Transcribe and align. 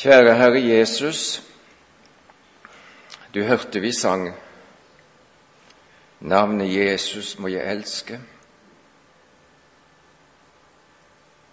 Kjære 0.00 0.34
Herre 0.34 0.60
Jesus, 0.64 1.42
du 3.34 3.42
hørte 3.42 3.80
vi 3.80 3.92
sang 3.92 4.30
Navnet 6.20 6.70
Jesus 6.72 7.38
må 7.38 7.50
jeg 7.52 7.72
elske. 7.72 8.16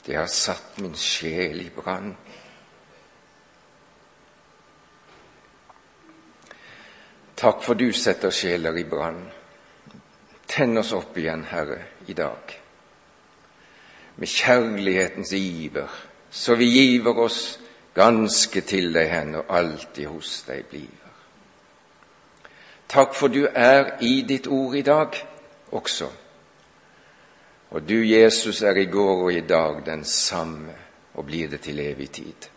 Det 0.05 0.15
har 0.15 0.31
satt 0.31 0.79
min 0.79 0.96
sjel 0.96 1.65
i 1.65 1.68
brann. 1.75 2.15
Takk 7.35 7.67
for 7.67 7.75
du 7.75 7.91
setter 7.91 8.31
sjeler 8.31 8.79
i 8.79 8.87
brann. 8.87 9.25
Tenn 10.47 10.77
oss 10.79 10.95
opp 10.95 11.19
igjen, 11.19 11.49
Herre, 11.51 11.83
i 12.07 12.15
dag, 12.15 12.59
med 14.15 14.35
kjærlighetens 14.39 15.35
iver, 15.35 16.03
så 16.31 16.55
vi 16.55 16.71
giver 16.79 17.25
oss 17.27 17.57
ganske 17.98 18.61
til 18.61 18.93
deg 18.93 19.09
hen 19.09 19.35
og 19.39 19.49
alltid 19.49 20.05
hos 20.05 20.43
deg 20.47 20.65
bliver. 20.69 21.03
Takk 22.88 23.15
for 23.17 23.27
du 23.27 23.47
er 23.51 23.97
i 24.05 24.21
ditt 24.21 24.47
ord 24.47 24.75
i 24.75 24.85
dag 24.85 25.17
også. 25.71 26.07
Og 27.69 27.89
du, 27.89 27.97
Jesus, 27.99 28.61
er 28.61 28.77
i 28.79 28.85
går 28.85 29.23
og 29.23 29.33
i 29.33 29.41
dag 29.41 29.81
den 29.85 30.05
samme 30.05 30.75
og 31.13 31.25
blir 31.25 31.49
det 31.49 31.61
til 31.61 31.79
evig 31.79 32.11
tid. 32.11 32.47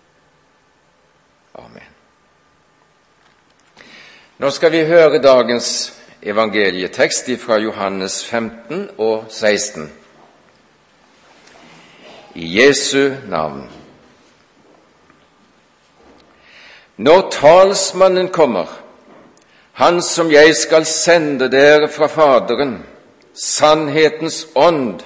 Amen. 1.55 1.89
Nå 4.39 4.51
skal 4.51 4.73
vi 4.73 4.85
høre 4.85 5.23
dagens 5.23 5.93
evangelietekst 6.23 7.31
fra 7.41 7.59
Johannes 7.59 8.25
15 8.25 8.89
og 8.99 9.25
16. 9.29 9.93
I 12.35 12.61
Jesu 12.61 13.11
navn. 13.29 13.80
Når 17.01 17.31
talsmannen 17.33 18.29
kommer, 18.29 18.69
han 19.73 20.03
som 20.03 20.29
jeg 20.33 20.53
skal 20.57 20.85
sende 20.85 21.49
dere 21.49 21.89
fra 21.89 22.11
Faderen, 22.13 22.75
sannhetens 23.33 24.43
ånd 24.55 25.01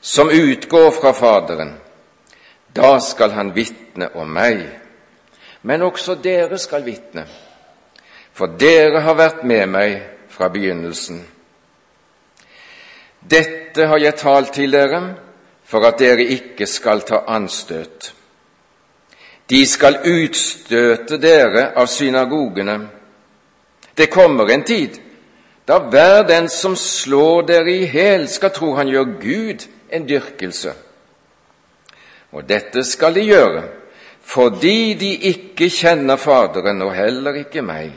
som 0.00 0.30
utgår 0.30 0.90
fra 0.90 1.12
Faderen. 1.14 1.76
Da 2.74 2.98
skal 3.00 3.30
han 3.30 3.54
vitne 3.54 4.10
om 4.18 4.26
meg. 4.34 4.66
Men 5.62 5.86
også 5.86 6.18
dere 6.18 6.58
skal 6.58 6.82
vitne, 6.82 7.26
for 8.32 8.58
dere 8.58 9.04
har 9.06 9.14
vært 9.14 9.44
med 9.46 9.66
meg 9.70 9.98
fra 10.34 10.48
begynnelsen. 10.50 11.22
Dette 13.20 13.86
har 13.86 14.02
jeg 14.02 14.18
talt 14.18 14.56
til 14.56 14.72
dere 14.72 15.02
for 15.62 15.86
at 15.86 16.00
dere 16.02 16.26
ikke 16.26 16.66
skal 16.66 17.04
ta 17.06 17.22
anstøt. 17.28 18.16
De 19.50 19.66
skal 19.66 19.98
utstøte 20.06 21.18
dere 21.18 21.72
av 21.74 21.86
synagogene. 21.90 22.78
Det 23.94 24.06
kommer 24.06 24.50
en 24.50 24.62
tid 24.64 25.00
da 25.70 25.78
hver 25.78 26.24
den 26.26 26.48
som 26.50 26.76
slår 26.76 27.44
dere 27.46 27.70
i 27.70 27.86
hæl, 27.86 28.28
skal 28.28 28.50
tro 28.50 28.72
han 28.74 28.88
gjør 28.90 29.12
Gud 29.22 29.66
en 29.92 30.06
dyrkelse. 30.08 30.72
Og 32.34 32.48
dette 32.48 32.82
skal 32.84 33.14
de 33.14 33.26
gjøre 33.28 33.62
fordi 34.30 34.94
de 34.94 35.10
ikke 35.30 35.70
kjenner 35.72 36.18
Faderen 36.20 36.82
og 36.82 36.92
heller 36.94 37.38
ikke 37.40 37.62
meg. 37.66 37.90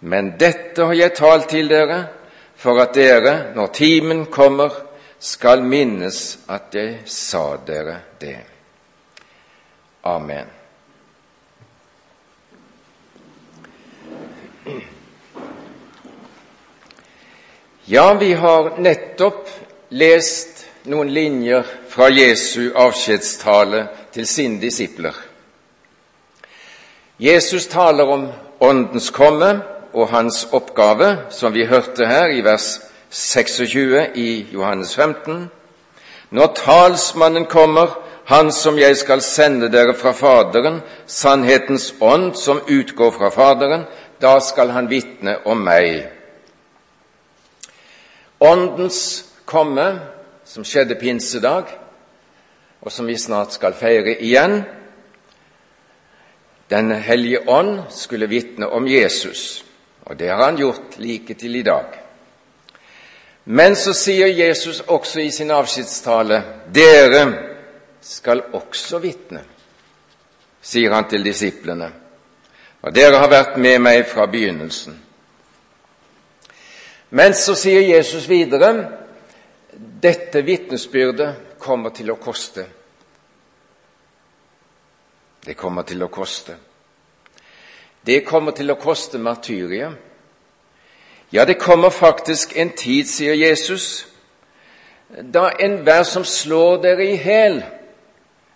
Men 0.00 0.34
dette 0.40 0.84
har 0.84 0.96
jeg 0.96 1.14
talt 1.16 1.48
til 1.52 1.70
dere 1.70 2.02
for 2.56 2.80
at 2.82 2.96
dere, 2.96 3.54
når 3.54 3.72
timen 3.72 4.26
kommer, 4.26 4.74
skal 5.18 5.62
minnes 5.64 6.38
at 6.48 6.74
jeg 6.74 7.00
sa 7.06 7.56
dere 7.66 8.00
det. 8.20 8.57
Amen. 10.02 10.46
Ja, 17.84 18.14
vi 18.14 18.32
har 18.34 18.74
nettopp 18.78 19.48
lest 19.88 20.66
noen 20.84 21.08
linjer 21.08 21.64
fra 21.88 22.10
Jesu 22.12 22.70
avskjedstale 22.76 23.86
til 24.12 24.26
sine 24.28 24.60
disipler. 24.60 25.14
Jesus 27.18 27.66
taler 27.66 28.12
om 28.12 28.26
Åndens 28.60 29.10
komme 29.10 29.54
og 29.92 30.08
hans 30.12 30.44
oppgave, 30.52 31.16
som 31.30 31.54
vi 31.54 31.64
hørte 31.64 32.06
her 32.06 32.28
i 32.28 32.44
vers 32.44 32.80
26 33.10 34.06
i 34.14 34.46
Johannes 34.52 34.94
15. 34.96 35.48
Når 36.30 36.52
talsmannen 36.60 37.46
kommer, 37.46 37.96
han 38.28 38.52
som 38.52 38.76
jeg 38.76 38.96
skal 39.00 39.22
sende 39.24 39.70
dere 39.72 39.94
fra 39.96 40.12
Faderen, 40.12 40.82
sannhetens 41.08 41.94
ånd 42.00 42.34
som 42.36 42.60
utgår 42.68 43.14
fra 43.16 43.30
Faderen, 43.32 43.86
da 44.20 44.34
skal 44.44 44.68
han 44.76 44.90
vitne 44.90 45.38
om 45.48 45.62
meg. 45.64 46.02
Åndens 48.44 49.00
komme, 49.48 49.86
som 50.44 50.64
skjedde 50.64 50.98
pinsedag, 51.00 51.72
og 52.84 52.92
som 52.92 53.08
vi 53.08 53.16
snart 53.16 53.56
skal 53.56 53.74
feire 53.74 54.14
igjen 54.20 54.62
Den 56.68 56.92
hellige 56.92 57.48
ånd 57.48 57.86
skulle 57.88 58.28
vitne 58.28 58.68
om 58.68 58.84
Jesus, 58.86 59.64
og 60.04 60.18
det 60.18 60.28
har 60.28 60.44
han 60.44 60.60
gjort 60.60 60.98
like 61.00 61.34
til 61.34 61.56
i 61.56 61.62
dag. 61.64 61.96
Men 63.44 63.76
så 63.76 63.94
sier 63.96 64.28
Jesus 64.28 64.82
også 64.84 65.20
i 65.24 65.30
sin 65.32 65.50
avskjedstale 65.50 66.42
dere 66.68 67.47
skal 68.08 68.42
også 68.56 68.98
vitne, 69.02 69.42
sier 70.64 70.94
han 70.94 71.08
til 71.10 71.24
disiplene. 71.24 71.90
Og 72.82 72.94
dere 72.94 73.20
har 73.20 73.28
vært 73.28 73.58
med 73.60 73.82
meg 73.82 74.06
fra 74.08 74.24
begynnelsen. 74.30 74.96
Men 77.10 77.34
så 77.34 77.56
sier 77.56 77.84
Jesus 77.84 78.28
videre 78.28 78.72
dette 80.02 80.42
vitnesbyrdet 80.44 81.58
kommer 81.60 81.92
til 81.94 82.12
å 82.12 82.18
koste. 82.20 82.64
Det 85.44 85.56
kommer 85.56 85.86
til 85.88 86.02
å 86.02 86.10
koste. 86.12 86.56
Det 88.04 88.22
kommer 88.26 88.56
til 88.56 88.70
å 88.72 88.78
koste 88.80 89.18
martyriet. 89.20 89.96
Ja, 91.32 91.44
det 91.44 91.58
kommer 91.60 91.90
faktisk 91.90 92.56
en 92.56 92.70
tid, 92.72 93.08
sier 93.08 93.36
Jesus, 93.36 94.06
da 95.08 95.50
enhver 95.60 96.06
som 96.08 96.24
slår 96.24 96.80
dere 96.82 97.04
i 97.04 97.18
hæl, 97.20 97.60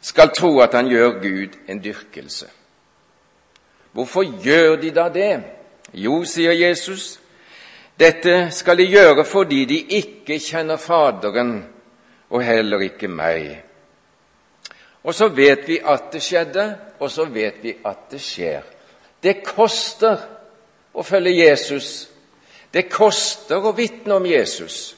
skal 0.02 0.32
tro 0.34 0.58
at 0.60 0.74
han 0.74 0.90
gjør 0.90 1.20
Gud 1.22 1.58
en 1.68 1.82
dyrkelse. 1.84 2.46
Hvorfor 3.92 4.24
gjør 4.42 4.76
de 4.76 4.90
da 4.90 5.08
det? 5.12 5.42
Jo, 5.94 6.22
sier 6.24 6.52
Jesus, 6.56 7.20
dette 8.00 8.48
skal 8.50 8.78
de 8.80 8.88
gjøre 8.88 9.24
fordi 9.24 9.64
de 9.68 9.78
ikke 10.00 10.40
kjenner 10.40 10.80
Faderen 10.80 11.58
og 12.32 12.42
heller 12.44 12.80
ikke 12.88 13.08
meg. 13.08 13.60
Og 15.04 15.14
så 15.14 15.28
vet 15.28 15.66
vi 15.68 15.80
at 15.84 16.12
det 16.12 16.22
skjedde, 16.22 16.64
og 16.98 17.10
så 17.10 17.24
vet 17.24 17.58
vi 17.62 17.74
at 17.84 18.08
det 18.10 18.20
skjer. 18.22 18.62
Det 19.22 19.42
koster 19.44 20.19
å 20.94 21.02
følge 21.02 21.34
Jesus. 21.44 22.08
Det 22.72 22.86
koster 22.90 23.62
å 23.62 23.74
vitne 23.76 24.16
om 24.16 24.26
Jesus. 24.26 24.94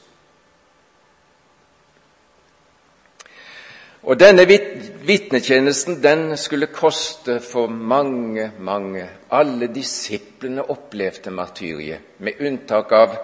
Og 4.05 4.19
denne 4.21 4.45
vitnetjenesten 4.45 5.97
den 6.03 6.37
skulle 6.37 6.67
koste 6.69 7.39
for 7.41 7.67
mange, 7.67 8.51
mange. 8.59 9.07
Alle 9.33 9.67
disiplene 9.73 10.61
opplevde 10.69 11.33
martyriet, 11.33 11.99
med 12.19 12.37
unntak 12.39 12.91
av 12.93 13.15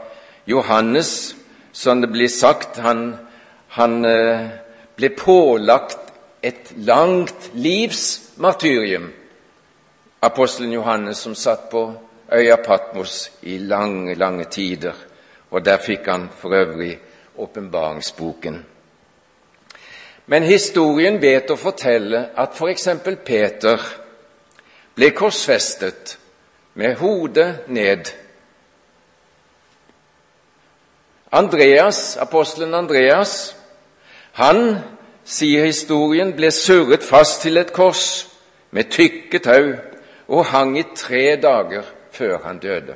Johannes, 0.50 1.36
som 1.72 2.02
det 2.02 2.10
blir 2.10 2.28
sagt. 2.34 2.80
Han, 2.82 3.14
han 3.78 4.06
eh, 4.06 4.48
ble 4.98 5.12
pålagt 5.14 6.10
et 6.42 6.74
langt 6.82 7.52
livs 7.54 8.34
martyrium. 8.42 9.12
Apostelen 10.22 10.74
Johannes 10.74 11.22
som 11.22 11.38
satt 11.38 11.70
på 11.70 11.86
øya 12.34 12.58
Patmos 12.58 13.30
i 13.42 13.58
lange, 13.58 14.16
lange 14.16 14.50
tider, 14.50 14.98
og 15.52 15.62
der 15.66 15.78
fikk 15.78 16.10
han 16.10 16.30
for 16.42 16.58
øvrig 16.58 16.96
åpenbaringsboken. 17.38 18.71
Men 20.26 20.44
historien 20.44 21.18
vet 21.22 21.50
å 21.50 21.58
fortelle 21.60 22.30
at 22.38 22.56
f.eks. 22.56 22.88
For 23.04 23.22
Peter 23.26 23.86
ble 24.96 25.12
korsfestet 25.18 26.18
med 26.74 26.98
hodet 27.02 27.68
ned. 27.68 28.12
Andreas, 31.32 32.18
apostelen 32.18 32.74
Andreas, 32.76 33.56
han, 34.34 34.82
sier 35.24 35.66
historien, 35.66 36.34
ble 36.36 36.52
surret 36.52 37.06
fast 37.08 37.42
til 37.46 37.60
et 37.62 37.72
kors 37.76 38.26
med 38.76 38.92
tykke 38.92 39.40
tau 39.44 39.72
og 40.32 40.46
hang 40.52 40.78
i 40.80 40.84
tre 40.96 41.36
dager 41.40 41.88
før 42.12 42.38
han 42.46 42.60
døde. 42.60 42.96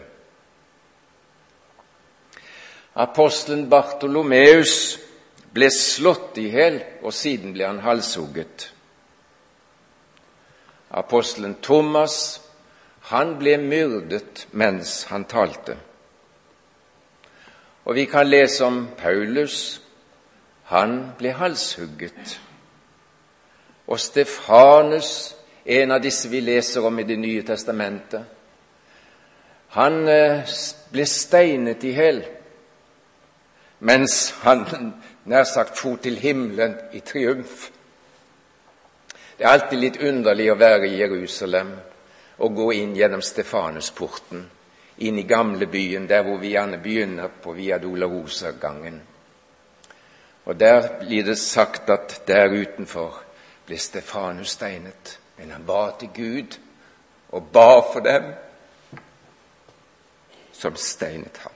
Apostelen 2.96 3.70
Bartolomeus 3.70 5.00
ble 5.56 5.70
slått 5.72 6.38
i 6.38 6.50
hjel, 6.52 6.82
og 7.02 7.14
siden 7.16 7.54
ble 7.56 7.68
han 7.68 7.84
halshugget. 7.84 8.72
apostelen 10.96 11.56
Thomas, 11.62 12.42
han 13.12 13.36
ble 13.40 13.58
myrdet 13.58 14.48
mens 14.52 15.04
han 15.10 15.26
talte. 15.26 15.76
Og 17.86 17.96
vi 17.96 18.06
kan 18.06 18.28
lese 18.28 18.66
om 18.66 18.88
Paulus. 18.98 19.82
Han 20.72 21.12
ble 21.18 21.34
halshugget. 21.36 22.40
Og 23.88 24.00
Stefanus, 24.00 25.36
en 25.66 25.92
av 25.92 26.02
disse 26.02 26.30
vi 26.30 26.40
leser 26.40 26.86
om 26.86 27.00
i 27.00 27.04
Det 27.04 27.20
nye 27.20 27.44
testamentet, 27.44 28.24
han 29.76 30.08
eh, 30.08 30.48
ble 30.92 31.06
steinet 31.06 31.84
i 31.84 31.92
hjel 31.92 32.24
mens 33.80 34.32
han 34.42 34.64
nær 35.26 35.44
sagt 35.44 35.78
for 35.78 35.98
til 36.02 36.18
himmelen 36.22 36.76
i 36.94 37.00
triumf. 37.00 37.70
Det 39.38 39.44
er 39.44 39.52
alltid 39.52 39.80
litt 39.80 39.98
underlig 39.98 40.52
å 40.52 40.60
være 40.60 40.88
i 40.88 41.00
Jerusalem 41.00 41.74
og 42.38 42.56
gå 42.56 42.70
inn 42.76 42.94
gjennom 42.96 43.24
Stefanusporten, 43.24 44.46
inn 44.98 45.20
i 45.20 45.28
gamlebyen, 45.28 46.08
der 46.08 46.24
hvor 46.24 46.40
vi 46.40 46.54
gjerne 46.54 46.80
begynner 46.84 47.32
på 47.42 47.56
Via 47.56 47.78
Dolorosa-gangen. 47.80 49.02
Og 50.46 50.56
Der 50.56 51.00
blir 51.00 51.24
det 51.24 51.38
sagt 51.38 51.90
at 51.90 52.22
der 52.28 52.54
utenfor 52.54 53.24
ble 53.66 53.78
Stefanus 53.78 54.50
steinet, 54.50 55.20
men 55.38 55.52
han 55.52 55.66
ba 55.66 55.90
til 56.00 56.10
Gud 56.14 56.60
og 57.32 57.50
ba 57.54 57.82
for 57.82 58.00
dem 58.00 58.34
som 60.54 60.76
steinet 60.76 61.38
ham. 61.44 61.55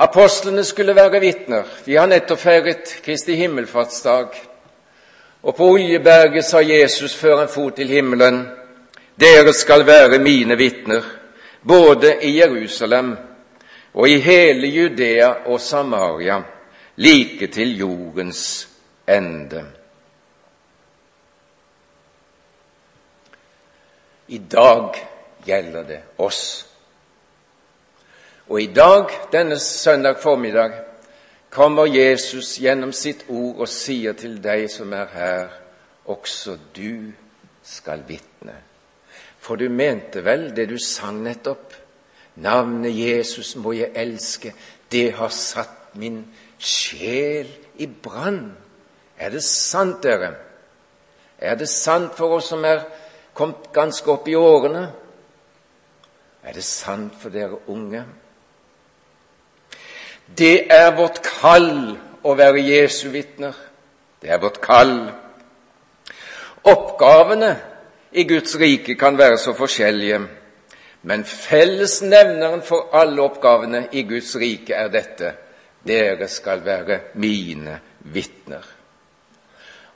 Apostlene 0.00 0.64
skulle 0.64 0.94
være 0.96 1.20
vitner. 1.20 1.66
Vi 1.84 1.98
har 1.98 2.06
nettopp 2.08 2.40
feiret 2.40 2.92
Kristi 3.04 3.34
himmelfartsdag. 3.36 4.28
Og 5.42 5.56
på 5.56 5.66
Oljeberget 5.74 6.44
sa 6.44 6.62
Jesus 6.64 7.16
før 7.16 7.42
han 7.42 7.48
for 7.48 7.74
til 7.76 7.88
himmelen, 7.88 8.46
dere 9.20 9.52
skal 9.52 9.84
være 9.86 10.18
mine 10.18 10.56
vitner, 10.56 11.04
både 11.68 12.14
i 12.24 12.38
Jerusalem 12.38 13.12
og 13.92 14.08
i 14.08 14.16
hele 14.24 14.66
Judea 14.66 15.28
og 15.46 15.60
Samaria, 15.60 16.40
like 16.96 17.46
til 17.46 17.76
jordens 17.78 18.68
ende. 19.08 19.64
I 24.28 24.38
dag 24.38 24.94
gjelder 25.46 25.82
det 25.82 26.00
oss. 26.18 26.69
Og 28.50 28.62
i 28.62 28.66
dag, 28.66 29.06
denne 29.32 29.58
søndag 29.58 30.16
formiddag, 30.18 30.72
kommer 31.50 31.86
Jesus 31.86 32.56
gjennom 32.58 32.90
sitt 32.92 33.22
ord 33.28 33.60
og 33.62 33.68
sier 33.70 34.16
til 34.18 34.40
deg 34.42 34.64
som 34.70 34.90
er 34.92 35.06
her, 35.12 35.52
også 36.10 36.56
du 36.74 37.12
skal 37.62 38.02
vitne. 38.08 38.56
For 39.38 39.54
du 39.54 39.68
mente 39.70 40.24
vel 40.26 40.48
det 40.56 40.66
du 40.66 40.78
sang 40.82 41.20
nettopp? 41.22 41.76
Navnet 42.42 42.90
Jesus 42.98 43.54
må 43.56 43.72
jeg 43.78 43.92
elske, 43.94 44.50
det 44.90 45.12
har 45.14 45.30
satt 45.30 45.94
min 45.94 46.24
sjel 46.58 47.46
i 47.78 47.86
brann. 47.86 48.48
Er 49.18 49.30
det 49.30 49.44
sant, 49.46 50.02
dere? 50.02 50.32
Er 51.38 51.54
det 51.54 51.68
sant 51.70 52.18
for 52.18 52.34
oss 52.40 52.50
som 52.50 52.66
er 52.66 52.82
kommet 53.34 53.70
ganske 53.72 54.10
opp 54.10 54.26
i 54.26 54.34
årene? 54.34 54.88
Er 56.42 56.58
det 56.58 56.66
sant 56.66 57.14
for 57.20 57.30
dere 57.30 57.62
unge? 57.70 58.02
Det 60.38 60.72
er 60.72 60.92
vårt 60.96 61.22
kall 61.24 61.96
å 62.22 62.34
være 62.36 62.62
Jesu 62.62 63.08
vitner. 63.10 63.56
Det 64.22 64.30
er 64.30 64.40
vårt 64.40 64.60
kall. 64.62 65.10
Oppgavene 66.62 67.54
i 68.12 68.24
Guds 68.28 68.56
rike 68.60 68.94
kan 68.94 69.18
være 69.18 69.38
så 69.38 69.54
forskjellige, 69.56 70.20
men 71.02 71.24
fellesnevneren 71.24 72.62
for 72.62 72.90
alle 72.92 73.22
oppgavene 73.22 73.86
i 73.92 74.02
Guds 74.02 74.34
rike 74.36 74.74
er 74.76 74.90
dette 74.92 75.32
dere 75.86 76.28
skal 76.28 76.64
være 76.64 77.00
mine 77.14 77.78
vitner. 78.12 78.66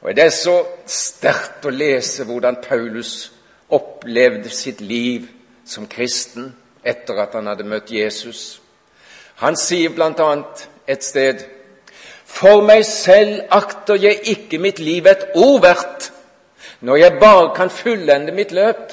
Og 0.01 0.17
Det 0.17 0.25
er 0.25 0.31
så 0.31 0.59
sterkt 0.87 1.65
å 1.65 1.73
lese 1.73 2.25
hvordan 2.29 2.61
Paulus 2.65 3.33
opplevde 3.73 4.51
sitt 4.53 4.81
liv 4.81 5.29
som 5.65 5.89
kristen 5.89 6.53
etter 6.85 7.21
at 7.23 7.33
han 7.33 7.49
hadde 7.49 7.65
møtt 7.65 7.93
Jesus. 7.93 8.61
Han 9.43 9.57
sier 9.57 9.91
bl.a. 9.91 10.31
et 10.87 11.05
sted 11.05 11.43
For 12.25 12.63
meg 12.67 12.85
selv 12.87 13.45
akter 13.55 13.99
jeg 14.01 14.21
ikke 14.35 14.59
mitt 14.59 14.79
liv 14.83 15.07
et 15.07 15.31
ord 15.35 15.61
verdt, 15.63 16.11
når 16.81 16.97
jeg 16.97 17.19
bare 17.21 17.51
kan 17.57 17.71
fullende 17.71 18.33
mitt 18.35 18.53
løp 18.53 18.93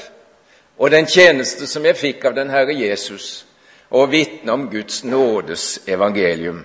og 0.81 0.91
den 0.91 1.05
tjeneste 1.05 1.67
som 1.67 1.85
jeg 1.85 1.97
fikk 1.97 2.25
av 2.25 2.35
den 2.37 2.49
Herre 2.49 2.73
Jesus, 2.73 3.45
og 3.91 4.11
vitne 4.11 4.53
om 4.53 4.69
Guds 4.69 5.03
nådes 5.03 5.81
evangelium. 5.87 6.63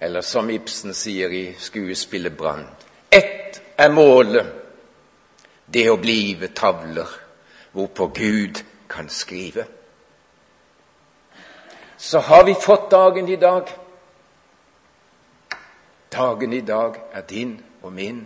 Eller 0.00 0.20
som 0.20 0.50
Ibsen 0.50 0.94
sier 0.94 1.32
i 1.32 1.44
skuespillet 1.58 2.36
Brann 2.36 2.66
Ett 3.12 3.60
er 3.76 3.92
målet, 3.92 4.46
det 5.66 5.88
å 5.90 5.96
blive 6.00 6.52
tavler 6.56 7.08
hvorpå 7.72 8.06
Gud 8.16 8.60
kan 8.88 9.08
skrive 9.08 9.64
så 12.04 12.18
har 12.18 12.44
vi 12.44 12.54
fått 12.54 12.90
dagen 12.90 13.28
i 13.28 13.36
dag. 13.36 13.68
Dagen 16.12 16.52
i 16.52 16.60
dag 16.60 16.96
er 17.12 17.22
din 17.22 17.54
og 17.82 17.92
min. 17.92 18.18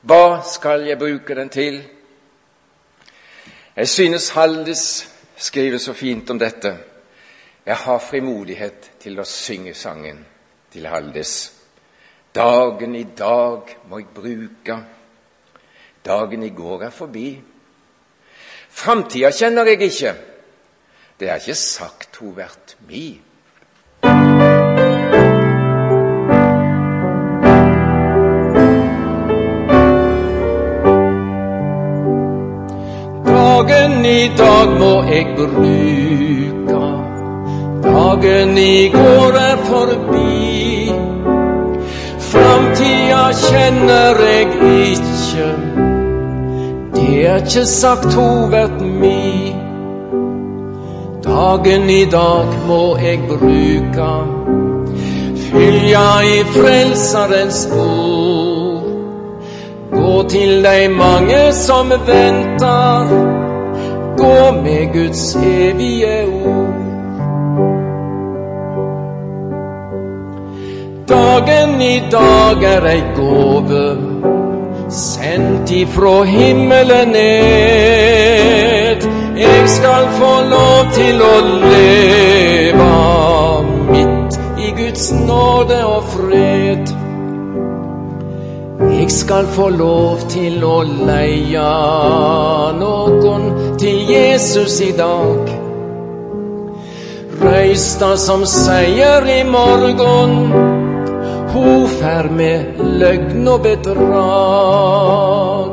Hva 0.00 0.42
skal 0.44 0.84
jeg 0.84 0.98
bruke 1.00 1.34
den 1.34 1.48
til? 1.48 1.78
Jeg 3.76 3.88
synes 3.88 4.30
Haldis 4.36 5.08
skriver 5.36 5.78
så 5.78 5.94
fint 5.96 6.30
om 6.30 6.38
dette. 6.38 6.74
Jeg 7.66 7.76
har 7.86 8.04
frimodighet 8.04 8.90
til 9.00 9.16
å 9.16 9.24
synge 9.24 9.72
sangen 9.74 10.20
til 10.72 10.90
Haldis. 10.92 11.52
Dagen 12.34 12.98
i 13.00 13.06
dag 13.16 13.72
må 13.88 14.02
jeg 14.02 14.12
bruke, 14.12 14.76
dagen 16.04 16.44
i 16.44 16.52
går 16.52 16.84
er 16.84 16.92
forbi. 16.92 17.30
Framtida 18.68 19.32
kjenner 19.32 19.72
jeg 19.72 19.88
ikke, 19.88 20.14
det 21.20 21.28
er 21.30 21.34
ikke 21.34 21.54
sagt 21.54 22.16
hun 22.16 22.36
vært 22.36 22.76
mi. 22.88 23.20
Dagen 33.26 34.04
i 34.04 34.28
dag 34.38 34.72
må 34.80 34.94
jeg 35.10 35.26
bruka, 35.36 36.86
dagen 37.82 38.58
i 38.58 38.88
går 38.94 39.38
er 39.42 39.56
forbi. 39.68 40.92
Framtida 42.32 43.24
kjenner 43.44 44.22
jeg 44.26 44.46
ikkje, 44.88 45.48
det 46.94 47.26
er 47.26 47.36
ikke 47.44 47.66
sagt 47.66 48.14
hun 48.14 48.50
vert 48.52 48.80
mi. 48.80 49.41
Dagen 51.42 51.90
i 51.90 52.04
dag 52.04 52.46
må 52.66 52.96
jeg 53.02 53.18
bruka, 53.26 54.10
fylja 55.48 56.02
i 56.22 56.36
Frelsarens 56.54 57.56
spor. 57.64 58.84
Gå 59.90 60.12
til 60.30 60.62
dei 60.62 60.86
mange 60.88 61.40
som 61.58 61.90
ventar, 62.06 63.10
gå 64.20 64.36
med 64.60 64.92
Guds 64.94 65.24
evige 65.36 66.14
ord. 66.52 66.78
Dagen 71.10 71.74
i 71.88 71.96
dag 72.14 72.68
er 72.76 72.86
ei 72.92 73.02
gåve, 73.18 73.88
sendt 75.02 75.74
ifrå 75.82 76.22
himmelen 76.22 77.16
ned 77.18 78.81
jeg 79.42 79.68
skal 79.68 80.08
få 80.18 80.32
lov 80.50 80.90
til 80.94 81.22
å 81.22 81.36
leve 81.62 82.90
midt 83.90 84.38
i 84.62 84.70
Guds 84.78 85.08
nåde 85.12 85.78
og 85.86 86.04
fred. 86.14 86.92
Jeg 88.92 89.10
skal 89.10 89.48
få 89.56 89.68
lov 89.74 90.22
til 90.30 90.62
å 90.66 90.78
leie 90.86 91.66
noen 92.78 93.48
til 93.82 93.98
Jesus 94.10 94.78
i 94.84 94.92
dag. 94.98 95.52
Røysta 97.42 98.14
som 98.20 98.46
seier 98.46 99.26
i 99.26 99.42
morgen, 99.48 100.38
ho 101.52 101.68
fer 101.98 102.30
med 102.30 102.82
løgn 103.02 103.48
og 103.50 103.62
bedrag. 103.66 105.71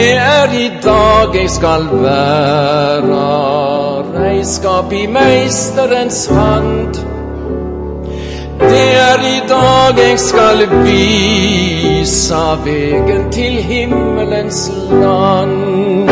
Det 0.00 0.16
er 0.16 0.52
i 0.52 0.68
dag 0.82 1.34
jeg 1.34 1.50
skal 1.50 1.82
være 2.02 3.16
reiskap 4.14 4.92
i 4.92 5.06
meisterens 5.06 6.26
hand. 6.26 6.94
Det 8.60 8.86
er 9.00 9.24
i 9.28 9.40
dag 9.48 9.98
jeg 9.98 10.18
skal 10.18 10.64
vise 10.84 12.40
vegen 12.64 13.26
til 13.32 13.52
himmelens 13.62 14.72
land. 14.90 16.08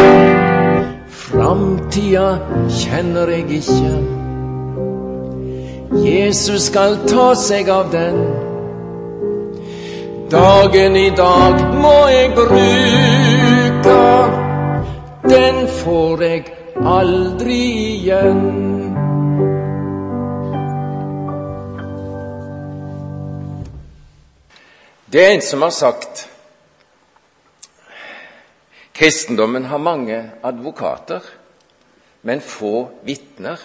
Framtida 1.08 2.28
kjenner 2.68 3.32
jeg 3.32 3.50
ikke. 3.50 3.94
Jesus 6.04 6.68
skal 6.68 6.98
ta 7.08 7.30
seg 7.34 7.72
av 7.72 7.88
den. 7.92 8.20
Dagen 10.30 10.96
i 10.96 11.08
dag 11.16 11.64
må 11.80 11.96
jeg 12.12 12.34
bruke, 12.36 13.57
den 15.30 15.68
får 15.68 16.22
jeg 16.22 16.44
aldri 16.86 17.62
igjen. 17.94 18.42
Det 25.12 25.24
er 25.24 25.34
en 25.34 25.42
som 25.42 25.62
har 25.62 25.72
sagt 25.72 26.28
kristendommen 28.98 29.64
har 29.64 29.78
mange 29.78 30.30
advokater, 30.42 31.22
men 32.22 32.40
få 32.40 32.88
vitner. 33.06 33.60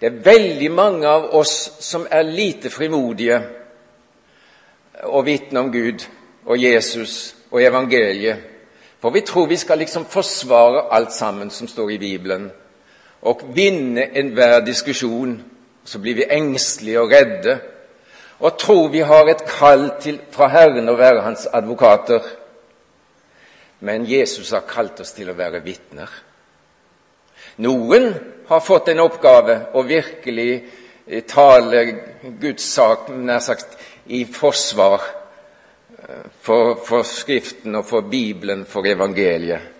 Det 0.00 0.06
er 0.06 0.24
veldig 0.24 0.70
mange 0.72 1.08
av 1.08 1.30
oss 1.34 1.56
som 1.80 2.06
er 2.10 2.22
lite 2.22 2.70
frimodige 2.70 3.40
og 5.02 5.26
vitne 5.26 5.60
om 5.60 5.72
Gud 5.72 6.06
og 6.44 6.62
Jesus 6.62 7.34
og 7.54 7.62
evangeliet. 7.62 8.50
For 9.00 9.14
vi 9.14 9.20
tror 9.20 9.46
vi 9.46 9.56
skal 9.56 9.78
liksom 9.78 10.06
forsvare 10.10 10.88
alt 10.90 11.12
sammen 11.12 11.50
som 11.50 11.68
står 11.68 11.90
i 11.94 11.98
Bibelen, 11.98 12.50
og 13.22 13.40
vinne 13.54 14.08
enhver 14.16 14.60
diskusjon. 14.64 15.42
Så 15.84 15.98
blir 15.98 16.14
vi 16.14 16.24
engstelige 16.30 17.00
og 17.00 17.10
redde 17.12 17.58
og 18.40 18.58
tror 18.58 18.88
vi 18.88 19.00
har 19.00 19.28
et 19.28 19.44
kall 19.46 19.90
til, 20.00 20.18
fra 20.32 20.48
Herren 20.52 20.88
å 20.90 20.96
være 20.98 21.22
hans 21.24 21.46
advokater. 21.52 22.24
Men 23.80 24.06
Jesus 24.08 24.50
har 24.50 24.66
kalt 24.68 25.00
oss 25.00 25.14
til 25.14 25.30
å 25.30 25.36
være 25.38 25.62
vitner. 25.64 26.10
Noen 27.64 28.10
har 28.48 28.64
fått 28.64 28.90
en 28.90 29.04
oppgave 29.04 29.58
å 29.76 29.84
virkelig 29.86 30.50
eh, 31.06 31.22
tale 31.28 31.84
Guds 32.40 32.66
sak 32.74 33.08
nær 33.14 33.44
sagt 33.44 33.78
i 34.06 34.24
forsvar 34.26 35.04
for, 36.40 36.74
for 36.86 37.02
Skriften 37.02 37.74
og 37.78 37.86
for 37.88 38.00
Bibelen, 38.00 38.64
for 38.68 38.86
evangeliet. 38.86 39.70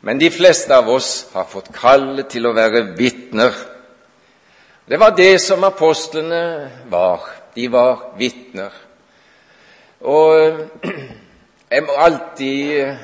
Men 0.00 0.20
de 0.20 0.30
fleste 0.32 0.76
av 0.76 0.88
oss 0.88 1.28
har 1.34 1.44
fått 1.48 1.72
kallet 1.76 2.30
til 2.32 2.48
å 2.48 2.54
være 2.56 2.82
vitner. 2.96 3.56
Det 4.88 4.98
var 5.00 5.12
det 5.16 5.34
som 5.44 5.64
apostlene 5.64 6.70
var. 6.90 7.26
De 7.54 7.68
var 7.68 8.06
vitner. 8.18 8.72
Og 10.08 10.60
jeg 11.74 11.84
må 11.84 11.98
alltid 12.00 12.96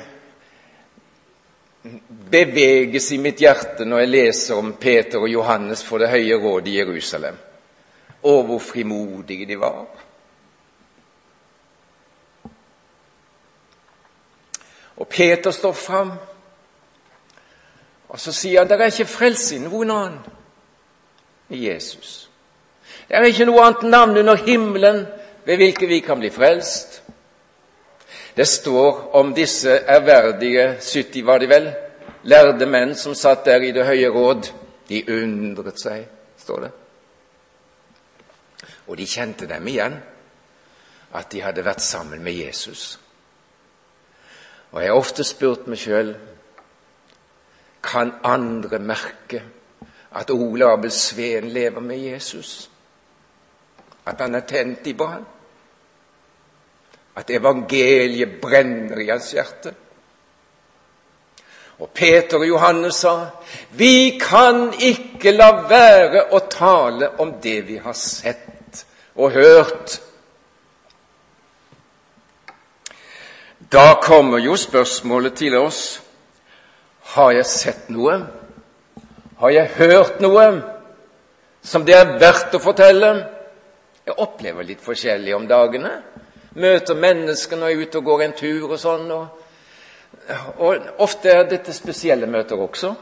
beveges 2.31 3.11
i 3.13 3.21
mitt 3.21 3.41
hjerte 3.41 3.85
når 3.85 4.03
jeg 4.03 4.13
leser 4.13 4.57
om 4.57 4.73
Peter 4.81 5.21
og 5.21 5.31
Johannes 5.31 5.85
for 5.85 6.01
Det 6.01 6.09
høye 6.11 6.41
råd 6.41 6.67
i 6.67 6.79
Jerusalem, 6.79 7.37
og 8.23 8.43
hvor 8.49 8.59
frimodige 8.59 9.45
de 9.47 9.59
var. 9.61 10.06
Og 14.97 15.07
Peter 15.07 15.51
står 15.51 15.73
fram, 15.73 16.11
og 18.07 18.19
så 18.19 18.31
sier 18.33 18.63
han 18.63 18.69
det 18.69 18.79
er 18.79 18.91
ikke 18.91 19.09
frelse 19.09 19.55
i 19.55 19.61
noen 19.61 19.91
annen 19.91 20.19
i 21.49 21.67
Jesus. 21.67 22.29
Det 23.07 23.15
er 23.15 23.27
ikke 23.29 23.47
noe 23.47 23.63
annet 23.63 23.83
navn 23.91 24.17
under 24.17 24.35
himmelen 24.35 25.05
ved 25.45 25.59
hvilket 25.59 25.89
vi 25.89 25.99
kan 26.03 26.19
bli 26.19 26.31
frelst. 26.33 27.01
Det 28.37 28.47
står 28.47 29.15
om 29.15 29.33
disse 29.33 29.79
ærverdige 29.89 30.77
70, 30.81 31.25
var 31.25 31.37
de 31.37 31.49
vel, 31.49 31.71
lærde 32.23 32.65
menn 32.65 32.95
som 32.95 33.15
satt 33.15 33.45
der 33.45 33.63
i 33.63 33.71
Det 33.71 33.85
høye 33.85 34.09
råd. 34.09 34.51
De 34.89 35.03
undret 35.11 35.79
seg, 35.79 36.05
står 36.37 36.59
det. 36.59 36.71
Og 38.87 38.97
de 38.97 39.05
kjente 39.05 39.47
dem 39.47 39.67
igjen, 39.67 39.97
at 41.13 41.31
de 41.31 41.41
hadde 41.41 41.65
vært 41.65 41.81
sammen 41.81 42.23
med 42.23 42.33
Jesus. 42.33 42.99
Og 44.77 44.83
jeg 44.83 44.91
har 44.91 44.99
ofte 45.01 45.23
spurt 45.25 45.63
meg 45.65 45.79
sjøl 45.81 46.11
kan 47.81 48.11
andre 48.29 48.77
merke 48.77 49.39
at 50.19 50.29
Ole 50.29 50.67
Abel 50.69 50.91
Sveen 50.93 51.47
lever 51.49 51.81
med 51.81 51.97
Jesus? 51.97 52.69
At 54.05 54.21
han 54.21 54.37
er 54.37 54.45
tent 54.45 54.85
i 54.85 54.93
brann? 54.93 55.25
At 57.17 57.33
evangeliet 57.33 58.37
brenner 58.41 59.01
i 59.01 59.09
hans 59.09 59.31
hjerte? 59.33 59.73
Og 61.81 61.89
Peter 61.89 62.37
og 62.37 62.47
Johannes 62.47 63.01
sa, 63.01 63.29
'Vi 63.71 64.19
kan 64.21 64.73
ikke 64.79 65.31
la 65.31 65.51
være 65.69 66.27
å 66.31 66.39
tale 66.49 67.09
om 67.19 67.33
det 67.33 67.67
vi 67.67 67.77
har 67.77 67.93
sett 67.93 68.85
og 69.15 69.31
hørt.' 69.31 70.06
Da 73.69 73.99
kommer 74.03 74.37
jo 74.39 74.53
spørsmålet 74.55 75.33
til 75.35 75.55
oss 75.59 75.99
har 77.17 77.33
jeg 77.35 77.47
sett 77.51 77.89
noe? 77.91 78.13
Har 79.41 79.51
jeg 79.51 79.73
hørt 79.75 80.21
noe 80.23 80.45
som 81.67 81.83
det 81.83 81.97
er 81.97 82.13
verdt 82.21 82.55
å 82.55 82.61
fortelle? 82.63 83.09
Jeg 84.07 84.15
opplever 84.23 84.63
litt 84.63 84.79
forskjellig 84.83 85.35
om 85.35 85.49
dagene. 85.51 85.91
Møter 86.55 86.95
mennesker 86.95 87.59
når 87.59 87.73
jeg 87.73 87.77
er 87.77 87.83
ute 87.83 87.99
og 87.99 88.07
går 88.07 88.25
en 88.29 88.37
tur 88.39 88.69
og 88.69 88.79
sånn. 88.79 89.11
Og, 89.11 89.43
og 90.63 90.89
ofte 91.03 91.35
er 91.35 91.43
dette 91.51 91.75
spesielle 91.75 92.31
møter 92.31 92.63
også. 92.63 92.95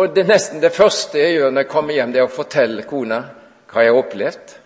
Og 0.00 0.16
det 0.16 0.24
er 0.24 0.32
nesten 0.32 0.64
det 0.64 0.72
første 0.72 1.20
jeg 1.20 1.36
gjør 1.42 1.52
når 1.52 1.66
jeg 1.66 1.74
kommer 1.76 2.00
hjem, 2.00 2.16
det 2.16 2.24
er 2.24 2.28
å 2.30 2.32
fortelle 2.40 2.88
kona 2.88 3.20
hva 3.68 3.84
jeg 3.84 3.92
har 3.92 4.00
opplevd, 4.00 4.60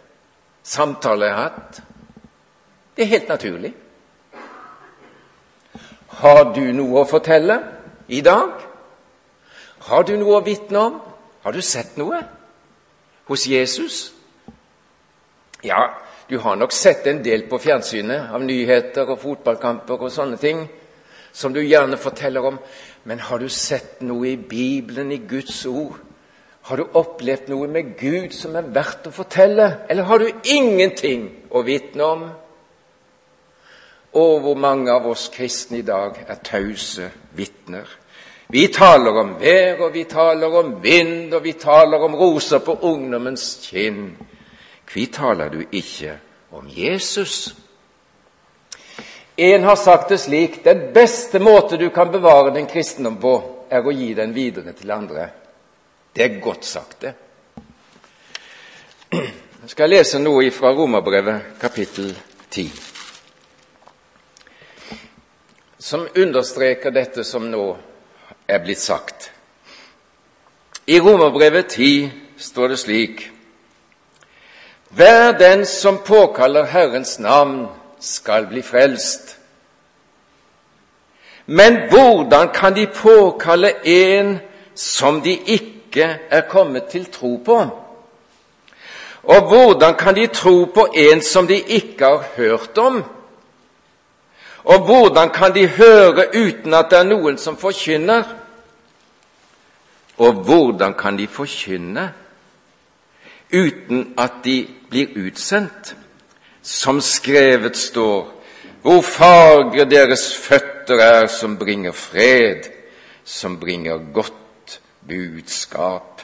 samtaler 0.63 1.27
jeg 1.27 1.41
har 1.41 1.49
hatt. 1.49 1.87
Det 2.95 3.03
er 3.03 3.17
helt 3.17 3.33
naturlig. 3.35 3.79
Har 6.21 6.53
du 6.53 6.65
noe 6.77 7.03
å 7.03 7.09
fortelle 7.09 7.57
i 8.13 8.21
dag? 8.25 8.53
Har 9.89 10.05
du 10.07 10.15
noe 10.21 10.39
å 10.39 10.45
vitne 10.45 10.79
om? 10.79 11.01
Har 11.43 11.57
du 11.57 11.63
sett 11.65 11.97
noe 11.99 12.21
hos 13.31 13.47
Jesus? 13.49 14.13
Ja, 15.65 15.89
du 16.29 16.39
har 16.39 16.57
nok 16.57 16.73
sett 16.75 17.07
en 17.07 17.23
del 17.25 17.47
på 17.49 17.59
fjernsynet 17.63 18.31
av 18.35 18.45
nyheter 18.45 19.09
og 19.09 19.21
fotballkamper 19.23 20.01
og 20.01 20.13
sånne 20.13 20.39
ting 20.43 20.67
som 21.33 21.55
du 21.55 21.63
gjerne 21.63 21.99
forteller 21.99 22.47
om. 22.53 22.59
Men 23.09 23.23
har 23.27 23.41
du 23.43 23.49
sett 23.49 24.03
noe 24.05 24.35
i 24.35 24.37
Bibelen, 24.37 25.13
i 25.13 25.23
Guds 25.29 25.65
ord? 25.67 25.99
Har 26.69 26.79
du 26.79 26.95
opplevd 26.99 27.49
noe 27.51 27.67
med 27.67 27.97
Gud 27.99 28.35
som 28.37 28.55
er 28.55 28.69
verdt 28.71 29.09
å 29.11 29.15
fortelle? 29.15 29.87
Eller 29.91 30.07
har 30.07 30.23
du 30.23 30.29
ingenting 30.45 31.27
å 31.51 31.65
vitne 31.67 32.07
om? 32.07 32.29
Og 34.13 34.41
hvor 34.41 34.55
mange 34.55 34.93
av 34.93 35.07
oss 35.09 35.31
kristne 35.33 35.79
i 35.81 35.87
dag 35.87 36.19
er 36.29 36.41
tause 36.45 37.09
vitner. 37.37 37.89
Vi 38.53 38.67
taler 38.69 39.17
om 39.17 39.31
vær, 39.41 39.81
og 39.81 39.95
vi 39.95 40.05
taler 40.05 40.53
om 40.61 40.75
vind, 40.83 41.33
og 41.33 41.41
vi 41.45 41.55
taler 41.57 42.05
om 42.05 42.15
roser 42.21 42.61
på 42.61 42.77
ungdommens 42.85 43.47
kinn. 43.65 44.11
Hvorfor 44.85 45.13
taler 45.13 45.49
du 45.49 45.63
ikke 45.73 46.19
om 46.53 46.69
Jesus? 46.69 47.55
En 49.37 49.65
har 49.65 49.77
sagt 49.77 50.09
det 50.13 50.21
slik 50.21 50.61
den 50.65 50.93
beste 50.93 51.41
måte 51.41 51.81
du 51.81 51.89
kan 51.91 52.13
bevare 52.13 52.53
den 52.53 52.69
kristendom 52.69 53.17
på, 53.17 53.35
er 53.73 53.81
å 53.81 53.97
gi 53.97 54.13
den 54.15 54.37
videre 54.37 54.77
til 54.77 54.93
andre. 54.93 55.31
Det 56.13 56.25
er 56.27 56.41
godt 56.45 56.69
sagt, 56.69 57.01
det. 57.01 57.15
Jeg 59.13 59.73
skal 59.73 59.95
lese 59.97 60.21
noe 60.21 60.51
fra 60.53 60.77
Romerbrevet, 60.77 61.55
kapittel 61.61 62.13
10 62.51 62.92
som 65.83 66.07
understreker 66.17 66.95
dette 66.95 67.25
som 67.27 67.49
nå 67.51 67.65
er 68.47 68.61
blitt 68.63 68.79
sagt. 68.79 69.33
I 70.87 71.01
Romerbrevet 71.03 71.75
10 71.75 72.11
står 72.39 72.69
det 72.69 72.79
slik 72.79 73.23
Hver 74.95 75.33
den 75.39 75.67
som 75.67 75.99
påkaller 76.07 76.65
Herrens 76.65 77.19
navn, 77.19 77.67
skal 78.01 78.47
bli 78.47 78.63
frelst. 78.63 79.39
Men 81.47 81.89
hvordan 81.91 82.49
kan 82.55 82.75
de 82.75 82.87
påkalle 82.87 83.73
en 83.85 84.39
som 84.75 85.21
de 85.23 85.37
ikke 85.47 86.19
er 86.31 86.41
kommet 86.51 86.91
til 86.91 87.07
tro 87.11 87.37
på? 87.45 87.59
Og 89.23 89.49
hvordan 89.49 89.95
kan 89.95 90.15
de 90.15 90.27
tro 90.27 90.65
på 90.65 90.87
en 90.95 91.23
som 91.23 91.47
de 91.47 91.61
ikke 91.61 92.05
har 92.05 92.25
hørt 92.37 92.79
om? 92.79 93.05
Og 94.65 94.85
hvordan 94.87 95.31
kan 95.31 95.55
de 95.55 95.67
høre 95.69 96.29
uten 96.35 96.75
at 96.75 96.91
det 96.91 96.99
er 96.99 97.09
noen 97.09 97.39
som 97.39 97.57
forkynner? 97.59 98.23
Og 100.19 100.33
hvordan 100.47 100.95
kan 100.95 101.19
de 101.19 101.27
forkynne 101.27 102.13
uten 103.53 104.15
at 104.19 104.33
de 104.45 104.69
blir 104.91 105.27
utsendt. 105.27 105.97
Som 106.63 107.01
skrevet 107.01 107.77
står, 107.77 108.29
hvor 108.83 109.01
fagre 109.03 109.85
deres 109.91 110.29
føtter 110.39 111.01
er 111.03 111.27
som 111.27 111.57
bringer 111.59 111.93
fred, 111.93 112.69
som 113.25 113.57
bringer 113.61 113.99
godt 114.15 114.79
budskap. 115.09 116.23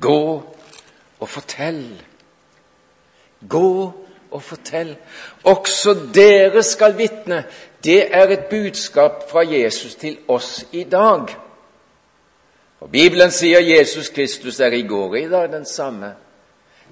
Gå 0.00 0.42
og 1.20 1.28
fortell. 1.28 2.02
Gå 3.48 3.92
og 4.30 4.42
fortell. 4.42 4.96
Også 5.44 5.94
dere 6.14 6.62
skal 6.62 6.96
vitne. 6.98 7.44
Det 7.84 8.14
er 8.16 8.28
et 8.28 8.44
budskap 8.50 9.30
fra 9.30 9.44
Jesus 9.46 9.94
til 9.94 10.18
oss 10.28 10.64
i 10.72 10.84
dag. 10.84 11.36
Og 12.80 12.90
Bibelen 12.90 13.30
sier 13.30 13.60
Jesus 13.60 14.08
Kristus 14.08 14.60
er 14.60 14.72
i 14.72 14.82
går 14.88 15.08
og 15.08 15.18
i 15.18 15.28
dag 15.28 15.48
den 15.52 15.64
samme. 15.64 16.14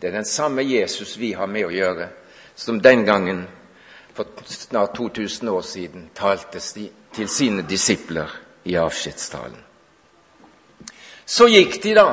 Det 0.01 0.09
er 0.09 0.13
den 0.13 0.25
samme 0.25 0.63
Jesus 0.63 1.19
vi 1.19 1.33
har 1.33 1.47
med 1.47 1.67
å 1.67 1.73
gjøre, 1.75 2.09
som 2.55 2.81
den 2.81 3.05
gangen 3.07 3.47
for 4.15 4.27
snart 4.45 4.95
2000 4.97 5.49
år 5.49 5.63
siden 5.63 6.11
talte 6.15 6.61
til 7.15 7.29
sine 7.29 7.63
disipler 7.63 8.31
i 8.65 8.75
avskjedstalen. 8.75 9.65
Så 11.27 11.49
gikk 11.49 11.83
de, 11.83 11.95
da. 11.95 12.07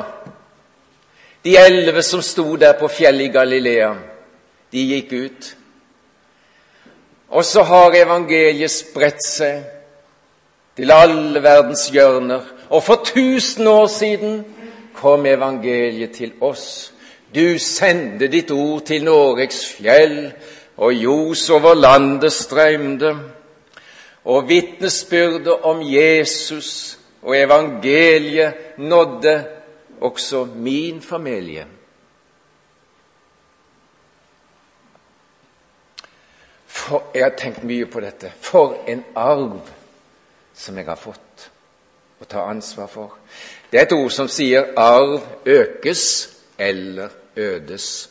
De 1.44 1.56
elleve 1.56 2.02
som 2.02 2.22
sto 2.22 2.56
der 2.56 2.76
på 2.78 2.88
fjellet 2.88 3.28
i 3.28 3.32
Galilea, 3.32 3.94
de 4.72 4.82
gikk 4.90 5.12
ut. 5.12 5.56
Og 7.28 7.44
så 7.44 7.62
har 7.62 7.94
evangeliet 7.94 8.70
spredt 8.70 9.24
seg 9.24 9.64
til 10.76 10.92
alle 10.92 11.42
verdens 11.42 11.88
hjørner. 11.92 12.42
Og 12.70 12.82
for 12.82 13.02
tusen 13.04 13.66
år 13.66 13.86
siden 13.86 14.44
kom 14.94 15.26
evangeliet 15.26 16.12
til 16.16 16.32
oss. 16.40 16.92
Du 17.34 17.58
sendte 17.58 18.28
ditt 18.32 18.50
ord 18.50 18.86
til 18.86 19.04
Noregs 19.04 19.64
fjell, 19.76 20.32
og 20.76 20.92
ljos 20.92 21.50
over 21.50 21.74
landet 21.74 22.32
strømde. 22.32 23.16
Og 24.24 24.48
vitnesbyrdet 24.48 25.62
om 25.62 25.80
Jesus 25.82 26.98
og 27.22 27.36
evangeliet 27.38 28.78
nådde 28.78 29.44
også 30.00 30.44
min 30.54 31.02
familie. 31.02 31.66
For, 36.86 37.02
jeg 37.14 37.24
har 37.24 37.34
tenkt 37.34 37.64
mye 37.66 37.86
på 37.90 38.00
dette. 38.00 38.30
For 38.40 38.76
en 38.86 39.02
arv 39.18 39.58
som 40.54 40.76
jeg 40.78 40.86
har 40.86 40.98
fått 41.00 41.48
å 42.22 42.28
ta 42.30 42.44
ansvar 42.46 42.86
for. 42.86 43.16
Det 43.70 43.80
er 43.80 43.88
et 43.88 43.94
ord 43.96 44.12
som 44.14 44.28
sier 44.30 44.70
'arv 44.76 45.26
økes 45.44 46.02
eller 46.58 47.08
ødes'. 47.36 48.08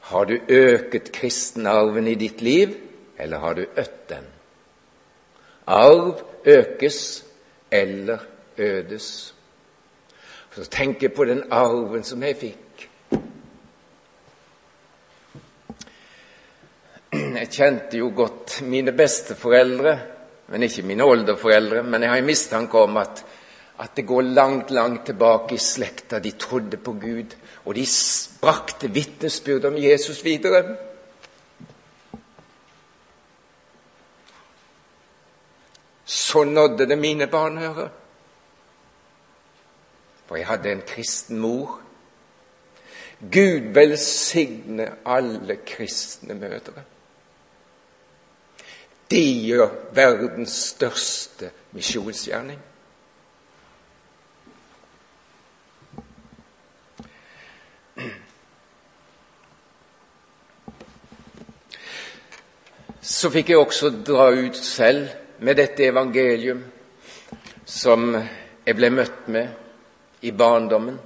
Har 0.00 0.24
du 0.24 0.40
øket 0.48 1.12
kristenarven 1.12 2.06
i 2.08 2.14
ditt 2.14 2.40
liv, 2.40 2.76
eller 3.18 3.38
har 3.38 3.54
du 3.54 3.66
ødt 3.76 4.08
den? 4.08 4.26
Arv 5.66 6.22
økes 6.44 7.24
eller 7.70 8.18
ødes. 8.58 9.34
Så 10.54 10.64
tenk 10.64 11.14
på 11.14 11.24
den 11.24 11.42
arven 11.50 12.04
som 12.04 12.22
jeg 12.22 12.36
fikk. 12.36 12.58
Jeg 17.18 17.50
kjente 17.50 17.98
jo 17.98 18.12
godt 18.14 18.60
mine 18.62 18.92
besteforeldre, 18.92 19.98
men 20.48 20.62
ikke 20.62 20.82
mine 20.86 21.04
oldeforeldre. 21.04 21.82
Men 21.82 22.02
jeg 22.02 22.10
har 22.10 22.22
en 22.22 22.30
mistanke 22.30 22.78
om 22.78 22.96
at, 22.96 23.24
at 23.78 23.96
det 23.96 24.06
går 24.06 24.22
langt, 24.22 24.70
langt 24.70 25.06
tilbake 25.06 25.54
i 25.54 25.62
slekta. 25.62 26.18
De 26.18 26.30
trodde 26.30 26.76
på 26.76 26.92
Gud 26.92 27.36
og 27.68 27.74
de 27.74 27.86
brakte 28.40 28.88
vitnesbyrd 28.88 29.64
om 29.68 29.76
Jesus 29.76 30.24
videre. 30.24 30.76
Så 36.04 36.44
nådde 36.44 36.88
det 36.88 36.98
mine 36.98 37.26
barnehører. 37.26 37.88
For 40.26 40.36
jeg 40.36 40.46
hadde 40.46 40.72
en 40.72 40.82
kristen 40.86 41.38
mor. 41.38 41.80
Gud 43.20 43.72
velsigne 43.74 44.92
alle 45.04 45.56
kristne 45.66 46.34
mødre. 46.34 46.84
De 49.08 49.22
gjør 49.48 49.70
verdens 49.96 50.56
største 50.74 51.50
misjonsgjerning. 51.72 52.58
så 63.08 63.30
fikk 63.32 63.50
jeg 63.50 63.58
også 63.58 63.88
dra 64.04 64.28
ut 64.36 64.56
selv 64.56 65.08
med 65.40 65.56
dette 65.58 65.86
evangelium 65.88 66.60
som 67.64 68.12
jeg 68.14 68.76
ble 68.76 68.90
møtt 68.92 69.30
med 69.32 70.22
i 70.28 70.32
barndommen. 70.36 70.98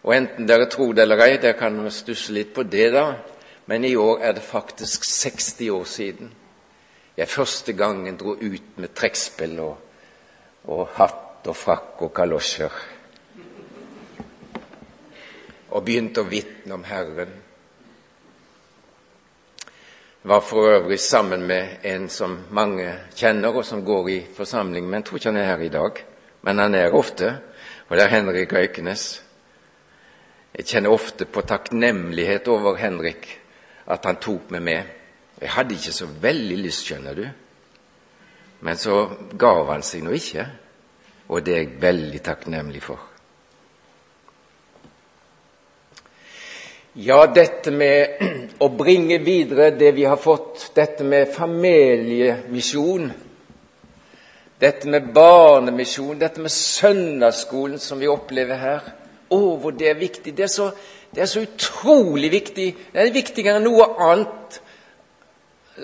Og 0.00 0.14
enten 0.16 0.48
dere 0.48 0.68
tror 0.70 0.94
det 0.96 1.04
eller 1.04 1.22
ei, 1.26 1.36
dere 1.42 1.58
kan 1.58 1.76
stusse 1.92 2.32
litt 2.32 2.54
på 2.56 2.64
det, 2.64 2.88
da, 2.94 3.04
men 3.68 3.84
i 3.84 3.92
år 4.00 4.24
er 4.24 4.38
det 4.38 4.46
faktisk 4.46 5.04
60 5.04 5.70
år 5.76 5.84
siden 5.84 6.32
jeg 7.20 7.28
første 7.28 7.76
gangen 7.76 8.16
dro 8.16 8.32
ut 8.32 8.78
med 8.80 8.94
trekkspill 8.96 9.58
og, 9.60 9.76
og 10.72 10.86
hatt 10.96 11.48
og 11.50 11.56
frakk 11.56 12.00
og 12.06 12.14
kalosjer 12.16 12.80
og 15.70 15.84
begynte 15.86 16.24
å 16.24 16.28
vitne 16.28 16.74
om 16.74 16.84
Herren 16.88 17.36
var 20.22 20.40
for 20.40 20.68
øvrig 20.68 21.00
sammen 21.00 21.46
med 21.46 21.68
en 21.82 22.08
som 22.08 22.38
mange 22.50 22.94
kjenner, 23.16 23.56
og 23.56 23.64
som 23.64 23.84
går 23.84 24.08
i 24.08 24.18
forsamling. 24.36 24.84
Men 24.84 25.00
jeg 25.00 25.04
tror 25.04 25.16
ikke 25.16 25.30
han 25.30 25.36
er 25.40 25.44
her 25.48 25.64
i 25.64 25.68
dag. 25.72 26.04
Men 26.42 26.58
han 26.58 26.74
er 26.74 26.94
ofte, 26.94 27.38
og 27.88 27.96
det 27.96 28.04
er 28.04 28.08
Henrik 28.08 28.52
Øykenes. 28.52 29.22
Jeg 30.58 30.66
kjenner 30.66 30.90
ofte 30.90 31.24
på 31.24 31.40
takknemlighet 31.40 32.48
over 32.48 32.76
Henrik, 32.76 33.40
at 33.86 34.04
han 34.04 34.16
tok 34.20 34.50
meg 34.50 34.62
med. 34.62 34.82
Jeg 35.40 35.50
hadde 35.54 35.76
ikke 35.76 35.92
så 35.96 36.08
veldig 36.20 36.58
lyst, 36.60 36.84
skjønner 36.86 37.16
du. 37.16 37.28
Men 38.60 38.76
så 38.76 39.06
gav 39.40 39.70
han 39.72 39.84
seg 39.86 40.04
nå 40.04 40.12
ikke, 40.16 40.44
og 41.32 41.46
det 41.46 41.54
er 41.54 41.62
jeg 41.62 41.80
veldig 41.80 42.20
takknemlig 42.26 42.82
for. 42.84 43.06
Ja, 47.00 47.22
dette 47.30 47.70
med 47.70 48.20
å 48.64 48.68
bringe 48.74 49.20
videre 49.24 49.70
det 49.78 49.94
vi 49.96 50.04
har 50.04 50.20
fått, 50.20 50.72
dette 50.76 51.06
med 51.06 51.30
familiemisjon, 51.32 53.12
dette 54.60 54.90
med 54.92 55.12
barnemisjon, 55.14 56.18
dette 56.20 56.42
med 56.42 56.52
søndagsskolen 56.52 57.78
som 57.80 58.02
vi 58.02 58.10
opplever 58.10 58.58
her 58.60 58.96
Å, 59.30 59.38
hvor 59.62 59.72
det 59.72 59.86
er 59.86 59.94
viktig! 59.96 60.34
Det 60.34 60.42
er, 60.44 60.50
så, 60.50 60.66
det 61.14 61.22
er 61.22 61.28
så 61.30 61.44
utrolig 61.44 62.32
viktig. 62.32 62.64
Det 62.90 62.98
er 62.98 63.12
viktigere 63.14 63.60
enn 63.60 63.68
noe 63.68 63.86
annet 64.02 64.58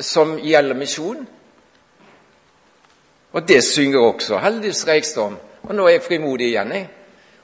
som 0.01 0.37
gjelder 0.39 0.75
misjon. 0.75 1.27
Og 3.33 3.49
det 3.49 3.65
synger 3.65 4.01
også 4.01 4.39
Haldis 4.41 4.87
Reiksdom. 4.89 5.37
Og 5.63 5.75
nå 5.75 5.87
er 5.87 5.97
jeg 5.97 6.07
frimodig 6.07 6.53
igjen, 6.53 6.73
jeg, 6.73 6.89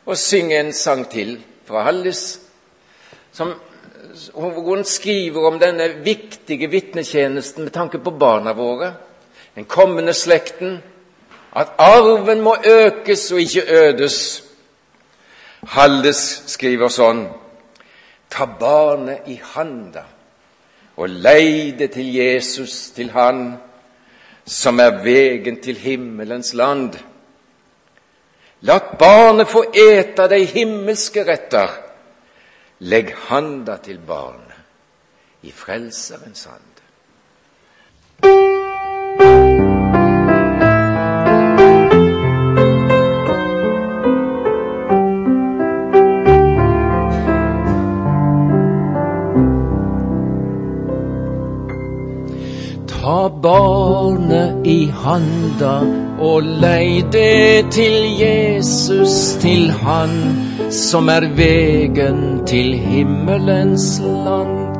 og 0.06 0.16
synger 0.18 0.60
en 0.60 0.72
sang 0.72 1.04
til 1.10 1.36
fra 1.66 1.82
Haldis 1.82 2.40
som 3.32 3.54
hun 4.34 4.84
skriver 4.84 5.46
om 5.46 5.58
denne 5.58 5.88
viktige 6.04 6.70
vitnetjenesten 6.70 7.64
med 7.64 7.72
tanke 7.72 7.98
på 7.98 8.10
barna 8.10 8.52
våre, 8.52 8.94
den 9.54 9.64
kommende 9.64 10.12
slekten, 10.12 10.82
at 11.56 11.72
arven 11.78 12.40
må 12.40 12.56
økes 12.64 13.32
og 13.32 13.40
ikke 13.40 13.64
ødes. 13.68 14.44
Haldes 15.62 16.42
skriver 16.46 16.90
sånn 16.90 17.26
Ta 18.32 18.46
barnet 18.58 19.28
i 19.28 19.36
handa 19.54 20.06
og 20.96 21.08
leide 21.08 21.86
til 21.86 22.14
Jesus, 22.14 22.90
til 22.90 23.10
Han 23.10 23.56
som 24.44 24.80
er 24.80 25.02
vegen 25.02 25.60
til 25.62 25.78
himmelens 25.78 26.54
land. 26.54 26.98
La 28.62 28.78
barnet 28.78 29.50
få 29.50 29.64
eta 29.74 30.28
de 30.30 30.44
himmelske 30.46 31.24
retter 31.26 31.78
Legg 32.82 33.12
handa 33.28 33.76
til 33.78 33.98
barnet 34.06 35.46
i 35.46 35.50
Frelserens 35.50 36.44
hand. 36.44 36.71
Ta 53.02 53.28
barnet 53.44 54.66
i 54.66 54.86
handa 54.86 55.82
og 56.22 56.42
lei 56.62 57.02
det 57.10 57.66
til 57.74 57.96
Jesus, 58.20 59.34
til 59.42 59.72
Han 59.82 60.14
som 60.70 61.10
er 61.10 61.26
vegen 61.34 62.46
til 62.46 62.78
himmelens 62.78 63.98
land. 63.98 64.78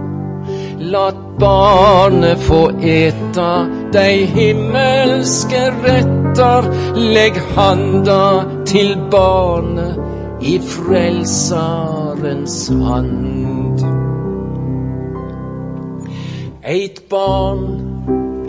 Lat 0.95 1.19
barnet 1.41 2.39
få 2.47 2.71
eta 2.79 3.67
de 3.93 4.27
himmelske 4.37 5.63
retter, 5.83 6.63
legg 6.95 7.35
handa 7.57 8.45
til 8.71 8.95
barnet 9.11 9.99
i 10.47 10.61
Frelsarens 10.63 12.71
hand. 12.87 13.83
Eit 16.63 17.03
barn 17.11 17.92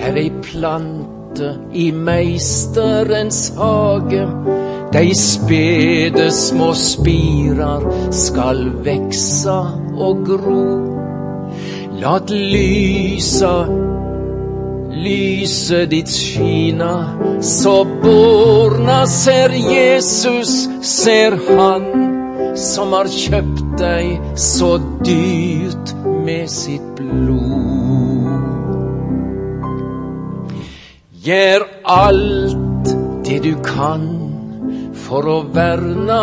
er 0.04 0.18
ei 0.20 0.32
plante 0.44 1.50
i 1.74 1.92
Meisterens 1.92 3.46
hage. 3.58 4.26
Dei 4.94 5.14
spede 5.18 6.28
små 6.32 6.74
spirar 6.78 7.86
skal 8.14 8.66
veksa 8.86 9.60
og 9.96 10.26
gro. 10.28 10.66
Lat 12.04 12.30
lysa, 12.30 13.56
lyset 15.06 15.90
ditt 15.94 16.12
skina, 16.12 16.94
så 17.42 17.76
borna 18.04 19.04
ser 19.10 19.56
Jesus, 19.56 20.68
ser 20.82 21.40
Han 21.48 21.88
som 22.60 22.94
har 22.94 23.10
kjøpt 23.10 23.64
deg 23.80 24.36
så 24.38 24.76
dyrt 25.02 25.96
med 26.26 26.50
sitt 26.52 26.86
blod. 27.00 27.73
Gjør 31.24 31.64
alt 31.88 32.90
det 33.24 33.38
du 33.46 33.54
kan 33.64 34.02
for 35.06 35.24
å 35.32 35.36
verna 35.56 36.18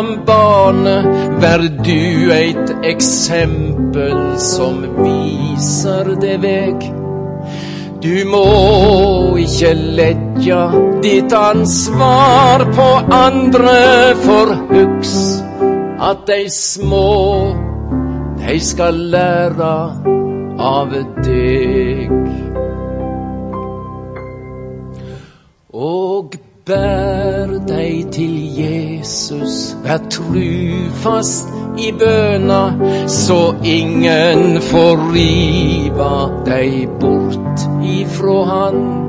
om 0.00 0.08
barnet. 0.26 1.06
Vær 1.38 1.62
du 1.86 2.32
eit 2.34 2.72
eksempel 2.90 4.16
som 4.42 4.80
viser 4.96 6.10
det 6.24 6.34
veg. 6.42 6.88
Du 8.02 8.16
må 8.32 8.42
ikke 9.44 9.76
leggja 10.00 10.64
ditt 11.06 11.38
ansvar 11.38 12.66
på 12.74 12.90
andre, 13.14 13.78
for 14.26 14.56
hugs 14.72 15.16
at 16.02 16.26
dei 16.26 16.48
små, 16.50 17.06
dei 18.42 18.58
skal 18.58 19.04
læra 19.14 19.76
av 20.74 20.98
deg. 21.22 22.51
Og 25.72 26.34
bær 26.66 27.48
deg 27.64 28.10
til 28.12 28.60
Jesus, 28.60 29.72
vær 29.80 30.04
trufast 30.12 31.48
i 31.80 31.88
bøna, 31.96 32.76
så 33.08 33.56
ingen 33.64 34.60
får 34.68 35.00
riva 35.14 36.28
deg 36.44 36.92
bort 37.00 37.64
ifrå 37.80 38.44
Han. 38.44 39.08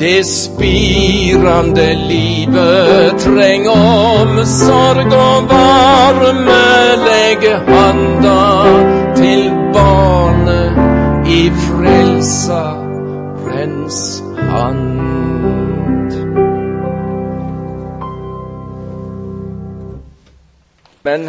Det 0.00 0.24
spirande 0.24 1.84
livet 2.08 3.20
treng 3.20 3.68
omsorg 3.68 5.12
og 5.12 5.52
varme. 5.52 6.64
Legg 7.04 7.44
handa 7.68 8.64
til 9.20 9.52
barnet 9.76 10.72
i 11.28 11.52
Frelsarens 11.68 14.00
hand. 14.50 14.85
Men 21.06 21.28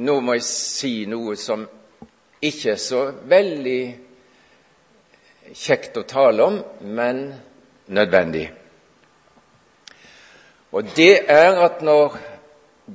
nå 0.00 0.14
må 0.24 0.38
jeg 0.38 0.46
si 0.46 0.92
noe 1.10 1.36
som 1.36 1.66
ikke 2.40 2.72
er 2.72 2.80
så 2.80 3.02
veldig 3.28 3.80
kjekt 5.52 5.98
å 6.00 6.06
tale 6.08 6.46
om, 6.46 6.56
men 6.88 7.26
nødvendig. 7.92 8.46
Og 10.72 10.92
det 10.96 11.26
er 11.28 11.58
at 11.60 11.82
når 11.84 12.16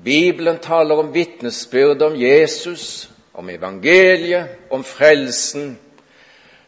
Bibelen 0.05 0.57
taler 0.63 1.03
om 1.03 1.11
vitnesbyrd 1.13 2.01
om 2.07 2.15
Jesus, 2.17 3.09
om 3.35 3.49
evangeliet, 3.49 4.71
om 4.71 4.83
frelsen, 4.83 5.75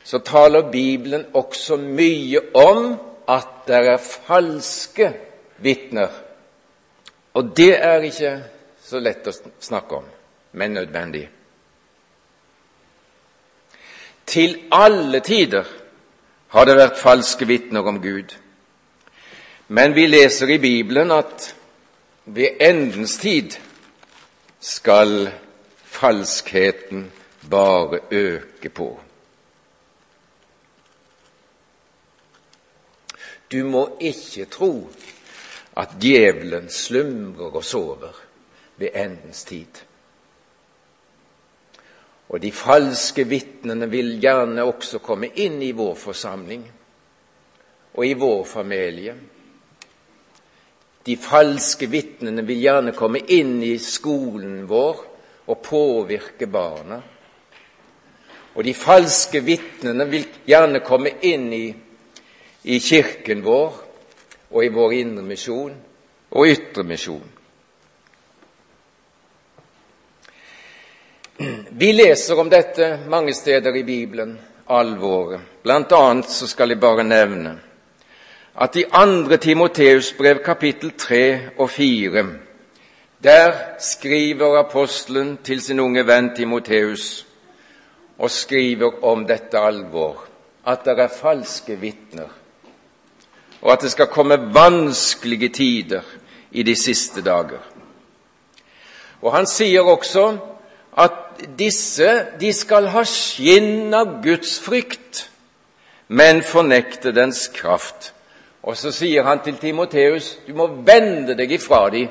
så 0.04 0.20
taler 0.20 0.70
Bibelen 0.72 1.26
også 1.34 1.80
mye 1.80 2.44
om 2.56 2.94
at 3.28 3.66
det 3.68 3.82
er 3.96 3.98
falske 3.98 5.10
vitner. 5.64 6.12
Og 7.34 7.52
det 7.58 7.74
er 7.76 8.06
ikke 8.08 8.36
så 8.88 9.00
lett 9.04 9.28
å 9.28 9.34
snakke 9.60 9.96
om, 9.96 10.06
men 10.52 10.78
nødvendig. 10.78 11.26
Til 14.28 14.54
alle 14.72 15.20
tider 15.20 15.68
har 16.56 16.68
det 16.68 16.76
vært 16.80 17.00
falske 17.00 17.48
vitner 17.48 17.88
om 17.88 18.00
Gud. 18.04 18.32
Men 19.68 19.96
vi 19.96 20.06
leser 20.08 20.54
i 20.56 20.60
Bibelen 20.64 21.12
at 21.12 21.50
ved 22.26 22.62
endens 22.64 23.18
tid 23.20 23.58
skal 24.64 25.32
falskheten 25.84 27.10
bare 27.50 28.00
øke 28.12 28.70
på. 28.70 28.88
Du 33.52 33.60
må 33.68 33.84
ikke 34.00 34.48
tro 34.52 34.72
at 35.76 36.00
djevelen 36.04 36.72
slumrer 36.72 37.52
og 37.56 37.64
sover 37.64 38.24
ved 38.78 38.90
endens 38.94 39.44
tid. 39.44 39.84
Og 42.30 42.42
de 42.42 42.52
falske 42.52 43.24
vitnene 43.28 43.88
vil 43.90 44.18
gjerne 44.22 44.66
også 44.68 45.00
komme 45.00 45.30
inn 45.40 45.62
i 45.64 45.72
vår 45.72 45.96
forsamling 45.96 46.66
og 47.94 48.06
i 48.06 48.14
vår 48.14 48.44
familie. 48.46 49.16
De 51.08 51.16
falske 51.18 51.88
vitnene 51.88 52.44
vil 52.46 52.60
gjerne 52.60 52.92
komme 52.92 53.22
inn 53.32 53.62
i 53.64 53.78
skolen 53.80 54.66
vår 54.68 55.06
og 55.48 55.62
påvirke 55.64 56.50
barna. 56.52 57.00
Og 58.58 58.64
de 58.66 58.74
falske 58.74 59.40
vitnene 59.46 60.10
vil 60.12 60.28
gjerne 60.50 60.84
komme 60.84 61.16
inn 61.24 61.48
i, 61.54 61.66
i 62.68 62.80
kirken 62.84 63.46
vår 63.46 63.80
og 64.52 64.64
i 64.66 64.74
vår 64.74 65.00
indremisjon 65.00 65.76
og 66.32 66.48
ytremisjon. 66.52 67.37
Vi 71.70 71.94
leser 71.94 72.40
om 72.40 72.50
dette 72.50 73.00
mange 73.10 73.34
steder 73.34 73.76
i 73.76 73.84
Bibelen, 73.84 74.40
alvoret. 74.66 75.42
Blant 75.64 75.92
annet 75.92 76.32
så 76.34 76.48
skal 76.50 76.74
jeg 76.74 76.80
bare 76.82 77.04
nevne 77.06 77.52
at 78.58 78.76
i 78.76 78.88
2. 78.90 79.38
Timoteus 79.38 80.14
brev 80.18 80.40
kapittel 80.42 80.96
3 80.98 81.50
og 81.58 81.70
4 81.70 82.24
der 83.24 83.54
skriver 83.80 84.58
apostelen 84.60 85.38
til 85.44 85.62
sin 85.62 85.80
unge 85.80 86.08
venn 86.08 86.32
Timoteus 86.36 87.26
og 88.18 88.32
skriver 88.32 89.04
om 89.06 89.28
dette 89.28 89.60
alvor, 89.60 90.26
at 90.66 90.86
det 90.86 91.00
er 91.00 91.14
falske 91.22 91.78
vitner, 91.78 92.30
og 93.62 93.72
at 93.74 93.82
det 93.82 93.92
skal 93.92 94.10
komme 94.10 94.38
vanskelige 94.54 95.50
tider 95.50 96.02
i 96.52 96.64
de 96.64 96.76
siste 96.76 97.22
dager. 97.22 97.62
Og 99.22 99.36
Han 99.36 99.46
sier 99.46 99.82
også 99.82 100.38
at 100.98 101.27
disse 101.58 102.12
de 102.40 102.52
skal 102.54 102.90
ha 102.94 103.04
skinn 103.08 103.94
av 103.94 104.20
Guds 104.24 104.58
frykt, 104.64 105.28
men 106.08 106.44
fornekte 106.44 107.12
dens 107.16 107.48
kraft. 107.54 108.14
Og 108.68 108.78
så 108.78 108.92
sier 108.92 109.24
han 109.24 109.40
til 109.44 109.58
Timoteus, 109.60 110.38
du 110.48 110.54
må 110.58 110.68
vende 110.68 111.38
deg 111.38 111.54
ifra 111.56 111.86
dem. 111.94 112.10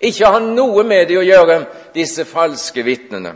Ikke 0.00 0.28
ha 0.28 0.40
noe 0.40 0.84
med 0.84 1.08
dem 1.08 1.20
å 1.20 1.24
gjøre, 1.24 1.58
disse 1.94 2.24
falske 2.28 2.84
vitnene. 2.84 3.34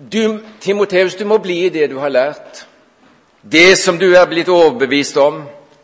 Du, 0.00 0.40
Timoteus, 0.60 1.14
du 1.14 1.26
må 1.28 1.38
bli 1.38 1.66
i 1.66 1.72
det 1.72 1.90
du 1.92 1.98
har 2.00 2.10
lært. 2.10 2.64
Det 3.42 3.78
som 3.78 3.98
du 4.00 4.08
er 4.14 4.26
blitt 4.28 4.48
overbevist 4.48 5.18
om. 5.20 5.42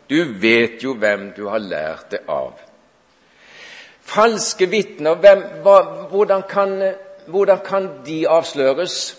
Du 0.09 0.23
vet 0.41 0.83
jo 0.83 0.95
hvem 0.97 1.31
du 1.35 1.45
har 1.51 1.61
lært 1.61 2.11
det 2.15 2.23
av. 2.31 2.55
Falske 4.07 4.69
vitner, 4.71 5.15
hvordan, 5.15 6.43
hvordan 7.27 7.59
kan 7.65 7.89
de 8.05 8.27
avsløres? 8.29 9.17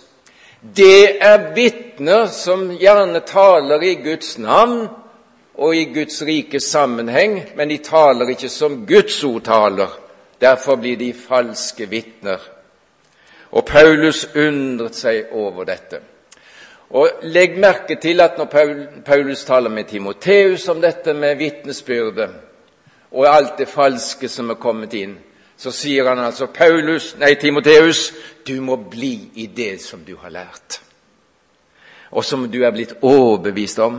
Det 0.76 1.18
er 1.20 1.52
vitner 1.54 2.26
som 2.26 2.70
gjerne 2.80 3.20
taler 3.20 3.84
i 3.84 3.94
Guds 3.94 4.38
navn 4.38 4.88
og 5.54 5.76
i 5.76 5.84
Guds 5.92 6.22
rike 6.22 6.60
sammenheng, 6.60 7.42
men 7.56 7.68
de 7.68 7.78
taler 7.84 8.32
ikke 8.32 8.48
som 8.48 8.86
Guds 8.86 9.24
ord 9.24 9.44
taler. 9.44 9.92
Derfor 10.40 10.76
blir 10.76 10.96
de 10.96 11.12
falske 11.12 11.88
vitner. 11.88 12.40
Og 13.50 13.64
Paulus 13.64 14.24
undret 14.36 14.96
seg 14.96 15.32
over 15.32 15.68
dette. 15.68 16.00
Og 16.90 17.08
Legg 17.22 17.58
merke 17.60 17.98
til 18.00 18.20
at 18.20 18.38
når 18.38 18.48
Paulus 19.04 19.44
taler 19.44 19.70
med 19.70 19.84
Timoteus 19.84 20.68
om 20.68 20.80
dette 20.80 21.12
med 21.12 21.36
vitnesbyrdet 21.36 22.47
og 23.10 23.26
alt 23.26 23.58
det 23.58 23.68
falske 23.68 24.28
som 24.28 24.50
er 24.50 24.60
kommet 24.60 24.94
inn, 24.94 25.16
så 25.58 25.72
sier 25.74 26.06
han 26.06 26.20
altså 26.22 26.46
Paulus, 26.54 27.14
nei, 27.18 27.34
Timoteus, 27.34 28.12
du 28.46 28.60
må 28.62 28.76
bli 28.76 29.30
i 29.42 29.48
det 29.50 29.80
som 29.82 30.04
du 30.06 30.14
har 30.22 30.30
lært, 30.30 30.80
og 32.10 32.24
som 32.24 32.46
du 32.50 32.60
er 32.62 32.70
blitt 32.72 32.94
overbevist 33.02 33.80
om. 33.82 33.98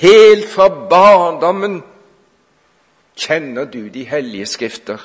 Helt 0.00 0.48
fra 0.48 0.68
barndommen 0.90 1.82
kjenner 3.16 3.68
du 3.68 3.88
de 3.88 4.06
hellige 4.08 4.46
skrifter, 4.46 5.02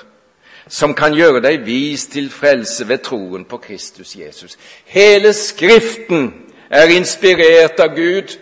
som 0.68 0.94
kan 0.96 1.16
gjøre 1.18 1.42
deg 1.44 1.66
vis 1.66 2.06
til 2.14 2.30
frelse 2.32 2.88
ved 2.88 3.04
troen 3.04 3.46
på 3.46 3.58
Kristus 3.58 4.16
Jesus. 4.16 4.58
Hele 4.86 5.34
Skriften 5.34 6.30
er 6.70 6.94
inspirert 6.96 7.80
av 7.80 7.96
Gud. 7.96 8.38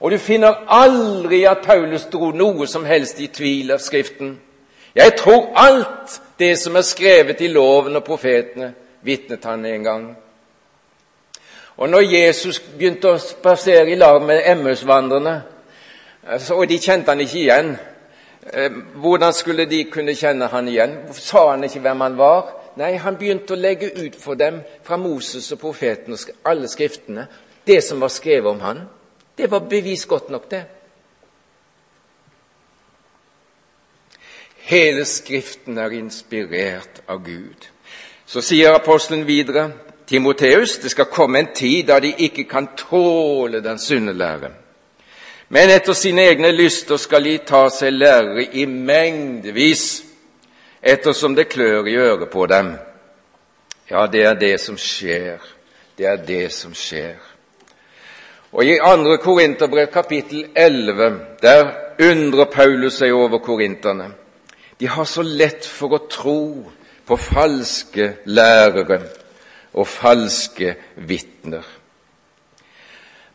Og 0.00 0.10
du 0.10 0.18
finner 0.18 0.64
aldri 0.68 1.42
at 1.44 1.64
Paulus 1.64 2.06
dro 2.12 2.30
noe 2.30 2.66
som 2.66 2.84
helst 2.86 3.20
i 3.20 3.26
tvil 3.26 3.72
av 3.74 3.82
Skriften. 3.82 4.36
Jeg 4.94 5.16
tror 5.18 5.50
alt 5.58 6.20
det 6.38 6.54
som 6.58 6.76
er 6.76 6.86
skrevet 6.86 7.40
i 7.40 7.50
loven 7.50 7.96
og 7.98 8.04
profetene, 8.06 8.72
vitnet 9.02 9.44
han 9.44 9.66
en 9.66 9.84
gang. 9.84 10.06
Og 11.78 11.90
når 11.90 12.06
Jesus 12.10 12.58
begynte 12.60 13.12
å 13.12 13.22
spasere 13.22 13.90
i 13.90 13.98
lag 13.98 14.22
med 14.22 14.42
Emmausvandrerne, 14.46 15.36
og 16.50 16.64
de 16.68 16.78
kjente 16.82 17.10
han 17.10 17.22
ikke 17.22 17.38
igjen 17.38 17.70
eh, 18.52 18.74
Hvordan 19.00 19.32
skulle 19.32 19.64
de 19.70 19.84
kunne 19.88 20.12
kjenne 20.18 20.50
han 20.52 20.66
igjen? 20.68 20.96
Sa 21.14 21.46
han 21.50 21.64
ikke 21.64 21.80
hvem 21.86 22.02
han 22.04 22.18
var? 22.18 22.50
Nei, 22.76 22.98
han 23.00 23.16
begynte 23.16 23.54
å 23.54 23.58
legge 23.58 23.88
ut 23.96 24.18
for 24.20 24.36
dem 24.36 24.60
fra 24.84 24.98
Moses 25.00 25.46
og 25.54 25.62
profeten 25.62 26.14
og 26.14 26.50
alle 26.50 26.68
skriftene 26.68 27.24
det 27.66 27.80
som 27.84 28.02
var 28.02 28.12
skrevet 28.12 28.50
om 28.50 28.60
han. 28.60 28.82
Det 29.38 29.50
var 29.50 29.60
bevis 29.60 30.06
godt 30.06 30.30
nok, 30.30 30.50
det. 30.50 30.64
Hele 34.68 35.04
Skriften 35.04 35.78
er 35.78 35.94
inspirert 35.96 37.00
av 37.08 37.22
Gud. 37.24 37.68
Så 38.26 38.42
sier 38.44 38.74
apostelen 38.74 39.22
videre 39.26 39.70
Timoteus, 40.08 40.78
det 40.82 40.90
skal 40.90 41.08
komme 41.12 41.38
en 41.38 41.52
tid 41.54 41.86
da 41.88 42.00
de 42.00 42.10
ikke 42.18 42.44
kan 42.44 42.66
tåle 42.76 43.62
den 43.64 43.78
sunne 43.78 44.12
lære. 44.12 44.50
Men 45.48 45.70
etter 45.70 45.96
sine 45.96 46.26
egne 46.28 46.50
lyster 46.52 46.96
skal 47.00 47.24
de 47.24 47.38
ta 47.46 47.62
seg 47.72 47.94
lærere 47.94 48.44
i 48.52 48.66
mengdevis 48.66 50.02
ettersom 50.82 51.36
det 51.36 51.48
klør 51.48 51.88
i 51.88 51.96
øret 51.96 52.28
på 52.28 52.46
dem. 52.46 52.74
Ja, 53.90 54.06
det 54.06 54.24
er 54.24 54.34
det 54.34 54.60
som 54.60 54.76
skjer. 54.76 55.40
Det 55.98 56.06
er 56.06 56.16
det 56.16 56.52
som 56.52 56.74
skjer. 56.74 57.16
Og 58.52 58.64
I 58.64 58.78
2. 58.78 59.16
Korinterbrev 59.16 59.86
kapittel 59.86 60.46
11 60.56 61.20
der 61.42 61.66
undrer 62.00 62.44
Paulus 62.44 62.96
seg 62.98 63.12
over 63.12 63.38
korinterne. 63.38 64.12
De 64.80 64.88
har 64.88 65.04
så 65.04 65.22
lett 65.22 65.66
for 65.66 65.92
å 65.92 66.06
tro 66.08 66.40
på 67.06 67.16
falske 67.16 68.12
lærere 68.24 69.00
og 69.74 69.86
falske 69.86 70.74
vitner. 70.96 71.66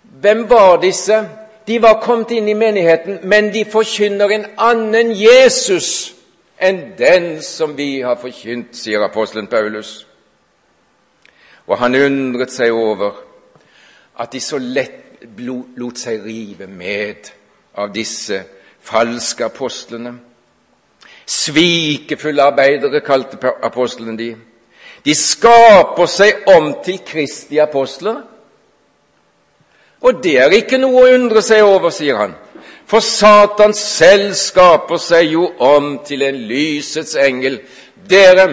Hvem 0.01 0.49
var 0.49 0.79
disse? 0.81 1.19
De 1.67 1.77
var 1.81 2.01
kommet 2.01 2.31
inn 2.31 2.47
i 2.49 2.57
menigheten, 2.57 3.19
men 3.23 3.51
de 3.53 3.65
forkynner 3.69 4.33
en 4.33 4.45
annen 4.57 5.13
Jesus 5.15 6.13
enn 6.59 6.81
den 6.97 7.41
som 7.41 7.77
vi 7.77 8.01
har 8.01 8.17
forkynt, 8.19 8.75
sier 8.75 9.03
apostelen 9.03 9.47
Paulus. 9.47 10.07
Og 11.67 11.77
han 11.79 11.95
undret 11.95 12.51
seg 12.51 12.73
over 12.73 13.21
at 14.19 14.31
de 14.33 14.39
så 14.39 14.57
lett 14.57 15.02
lot 15.77 15.99
seg 15.99 16.23
rive 16.25 16.67
med 16.67 17.31
av 17.79 17.91
disse 17.93 18.43
falske 18.83 19.45
apostlene. 19.45 20.13
Svikefulle 21.25 22.43
arbeidere 22.43 23.01
kalte 23.05 23.39
apostlene 23.63 24.17
de. 24.17 24.33
De 25.03 25.15
skaper 25.15 26.07
seg 26.07 26.47
om 26.51 26.69
til 26.83 27.01
Kristi 27.07 27.59
apostler. 27.59 28.21
Og 30.03 30.19
det 30.23 30.35
er 30.43 30.55
ikke 30.57 30.79
noe 30.79 31.03
å 31.03 31.13
undre 31.15 31.43
seg 31.43 31.63
over, 31.63 31.91
sier 31.95 32.19
han. 32.19 32.35
For 32.87 33.03
Satan 33.03 33.71
selv 33.75 34.33
skaper 34.35 34.99
seg 34.99 35.31
jo 35.31 35.47
om 35.63 35.95
til 36.03 36.25
en 36.27 36.39
lysets 36.49 37.15
engel. 37.19 37.61
Dere, 37.95 38.47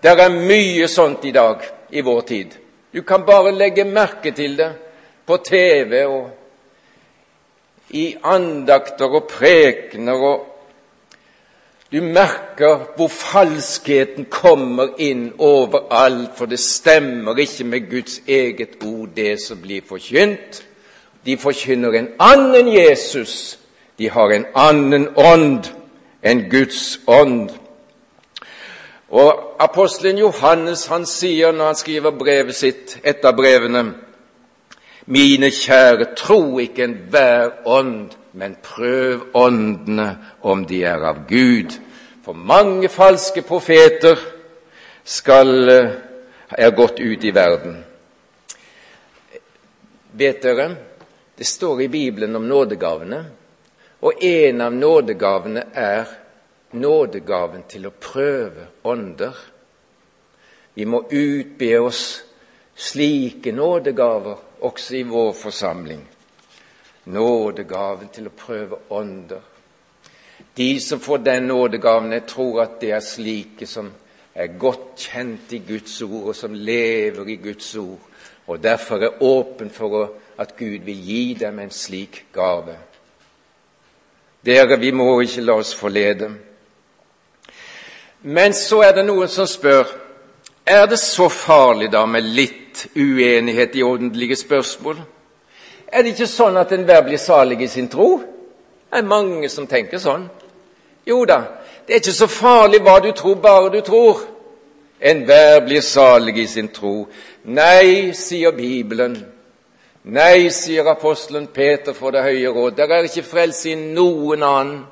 det 0.00 0.14
er 0.16 0.32
mye 0.32 0.88
sånt 0.88 1.24
i 1.28 1.34
dag, 1.36 1.60
i 1.92 2.00
vår 2.00 2.22
tid. 2.28 2.56
Du 2.92 3.02
kan 3.04 3.26
bare 3.28 3.52
legge 3.52 3.84
merke 3.84 4.32
til 4.32 4.56
det 4.56 4.70
på 5.26 5.36
TV 5.36 6.04
og 6.06 6.30
i 7.90 8.16
andakter 8.24 9.06
og 9.06 9.28
prekener. 9.30 10.12
og 10.12 10.46
Du 11.92 12.00
merker 12.02 12.86
hvor 12.96 13.08
falskheten 13.08 14.24
kommer 14.30 14.96
inn 14.98 15.32
overalt, 15.38 16.34
for 16.36 16.46
det 16.46 16.58
stemmer 16.58 17.38
ikke 17.38 17.64
med 17.64 17.90
Guds 17.90 18.20
eget 18.28 18.82
ord, 18.84 19.08
det 19.16 19.40
som 19.42 19.62
blir 19.62 19.82
forkynt. 19.88 20.64
De 21.26 21.38
forkynner 21.38 21.92
en 21.92 22.08
annen 22.18 22.68
Jesus 22.74 23.58
de 23.98 24.10
har 24.10 24.32
en 24.32 24.46
annen 24.54 25.08
ånd 25.16 25.70
enn 26.22 26.42
Guds 26.50 26.98
ånd. 27.06 27.48
Og 29.08 29.62
Apostelen 29.62 30.18
Johannes 30.20 30.86
han 30.90 31.06
sier 31.08 31.54
når 31.54 31.70
han 31.70 31.78
skriver 31.78 32.18
brevet 32.18 32.56
sitt, 32.56 32.98
etter 33.04 33.32
brevene 33.36 33.84
Mine 35.06 35.50
kjære, 35.50 36.14
tro 36.16 36.58
ikke 36.58 36.84
enhver 36.84 37.50
ånd, 37.64 38.16
men 38.32 38.56
prøv 38.62 39.28
åndene 39.34 40.08
om 40.42 40.64
de 40.66 40.82
er 40.84 41.04
av 41.06 41.22
Gud. 41.28 41.76
For 42.24 42.34
mange 42.34 42.88
falske 42.88 43.42
profeter 43.42 44.18
skal, 45.04 45.68
eh, 45.68 45.90
er 46.50 46.70
gått 46.70 47.00
ut 47.00 47.24
i 47.24 47.30
verden. 47.30 47.84
Vet 50.12 50.42
dere, 50.42 50.76
det 51.38 51.46
står 51.46 51.80
i 51.80 51.88
Bibelen 51.88 52.36
om 52.36 52.48
nådegavene 52.48 53.24
og 54.00 54.24
en 54.24 54.60
av 54.60 54.74
nådegavene 54.74 55.62
er 55.72 56.08
nådegaven 56.76 57.64
til 57.68 57.88
å 57.88 57.94
prøve 58.00 58.68
ånder. 58.84 59.34
Vi 60.74 60.84
må 60.84 61.06
utbe 61.08 61.70
oss 61.80 62.02
slike 62.76 63.54
nådegaver 63.56 64.55
også 64.66 64.96
i 64.96 65.02
vår 65.02 65.32
forsamling. 65.32 66.02
Nådegaven 67.04 68.08
til 68.14 68.26
å 68.26 68.34
prøve 68.34 68.80
ånder. 68.90 69.42
De 70.56 70.80
som 70.80 71.00
får 71.00 71.22
den 71.24 71.48
nådegaven, 71.48 72.12
jeg 72.12 72.26
tror 72.28 72.62
at 72.62 72.80
det 72.80 72.90
er 72.92 73.04
slike 73.04 73.66
som 73.66 73.92
er 74.34 74.58
godt 74.58 75.06
kjent 75.08 75.52
i 75.52 75.62
Guds 75.68 76.00
ord, 76.02 76.28
og 76.28 76.36
som 76.36 76.54
lever 76.54 77.28
i 77.28 77.36
Guds 77.40 77.74
ord, 77.76 78.00
og 78.46 78.62
derfor 78.62 79.02
er 79.02 79.22
åpen 79.22 79.70
for 79.70 80.10
at 80.38 80.56
Gud 80.56 80.84
vil 80.84 81.06
gi 81.06 81.34
dem 81.40 81.58
en 81.58 81.70
slik 81.70 82.26
gave. 82.32 82.76
Dere, 84.44 84.78
vi 84.78 84.90
må 84.90 85.20
ikke 85.20 85.42
la 85.42 85.56
oss 85.58 85.74
forlede. 85.74 86.30
Men 88.22 88.54
så 88.54 88.82
er 88.84 88.92
det 88.94 89.06
noen 89.06 89.28
som 89.28 89.48
spør 89.48 89.88
er 90.66 90.86
det 90.90 90.98
så 90.98 91.28
farlig 91.30 91.92
da 91.92 92.02
med 92.10 92.26
litt 92.34 92.65
uenighet 92.96 93.76
i 93.76 93.82
åndelige 93.82 94.36
spørsmål. 94.36 94.96
Er 95.88 96.02
det 96.02 96.14
ikke 96.14 96.28
sånn 96.30 96.58
at 96.60 96.72
enhver 96.74 97.04
blir 97.06 97.20
salig 97.22 97.60
i 97.62 97.68
sin 97.70 97.88
tro? 97.88 98.16
Det 98.90 98.98
er 98.98 99.06
mange 99.06 99.48
som 99.48 99.66
tenker 99.66 100.02
sånn. 100.02 100.26
Jo 101.06 101.22
da, 101.28 101.38
det 101.86 101.94
er 101.94 102.02
ikke 102.02 102.16
så 102.16 102.26
farlig 102.30 102.82
hva 102.82 102.98
du 103.02 103.12
tror, 103.14 103.38
bare 103.42 103.70
du 103.70 103.80
tror. 103.86 104.24
Enhver 105.00 105.60
blir 105.66 105.84
salig 105.84 106.38
i 106.42 106.46
sin 106.50 106.68
tro. 106.74 107.06
Nei, 107.44 108.12
sier 108.16 108.52
Bibelen. 108.56 109.16
Nei, 110.06 110.48
sier 110.54 110.86
apostelen 110.86 111.48
Peter 111.54 111.94
for 111.94 112.14
det 112.14 112.22
høye 112.22 112.50
råd, 112.54 112.76
det 112.76 112.84
er 112.86 113.08
ikke 113.08 113.26
frelse 113.26 113.72
i 113.72 113.78
noen 113.78 114.42
annen 114.46 114.84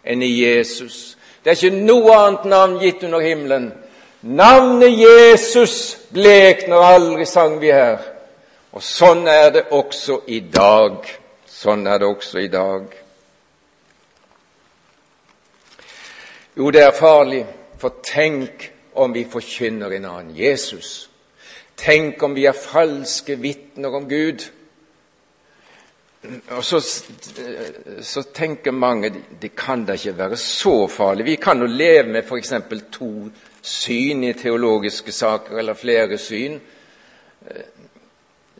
enn 0.00 0.22
i 0.24 0.30
Jesus. 0.40 1.16
Det 1.44 1.52
er 1.52 1.58
ikke 1.58 1.84
noe 1.84 2.14
annet 2.16 2.46
navn 2.48 2.78
gitt 2.80 3.04
under 3.04 3.20
himmelen. 3.20 3.70
Navnet 4.20 4.98
Jesus 4.98 5.96
blekner 6.12 6.76
aldri, 6.76 7.24
sang 7.26 7.56
vi 7.60 7.70
her. 7.72 8.02
Og 8.76 8.82
sånn 8.84 9.24
er 9.28 9.48
det 9.54 9.62
også 9.72 10.20
i 10.28 10.42
dag. 10.44 11.06
Sånn 11.48 11.86
er 11.88 12.02
det 12.02 12.08
også 12.08 12.42
i 12.44 12.50
dag. 12.52 12.84
Jo, 16.60 16.68
det 16.70 16.84
er 16.84 16.92
farlig, 16.92 17.44
for 17.80 18.02
tenk 18.04 18.68
om 19.00 19.12
vi 19.16 19.24
forkynner 19.24 19.96
en 19.96 20.08
annen 20.10 20.36
Jesus. 20.36 21.08
Tenk 21.80 22.20
om 22.22 22.34
vi 22.36 22.44
er 22.44 22.56
falske 22.56 23.38
vitner 23.40 23.94
om 23.96 24.08
Gud. 24.08 24.44
Og 26.52 26.64
så, 26.64 26.82
så, 28.04 28.22
tenker 28.36 28.76
mange 28.76 29.08
det 29.40 29.54
kan 29.56 29.86
da 29.88 29.96
ikke 29.96 30.18
være 30.18 30.36
så 30.36 30.74
farlig. 30.92 31.24
Vi 31.24 31.36
kan 31.40 31.64
jo 31.64 31.66
leve 31.66 32.12
med 32.12 32.28
f.eks. 32.28 32.52
to 32.92 33.30
syn 33.62 34.24
i 34.24 34.32
teologiske 34.32 35.12
saker, 35.12 35.58
eller 35.58 35.74
flere 35.74 36.18
syn. 36.18 36.60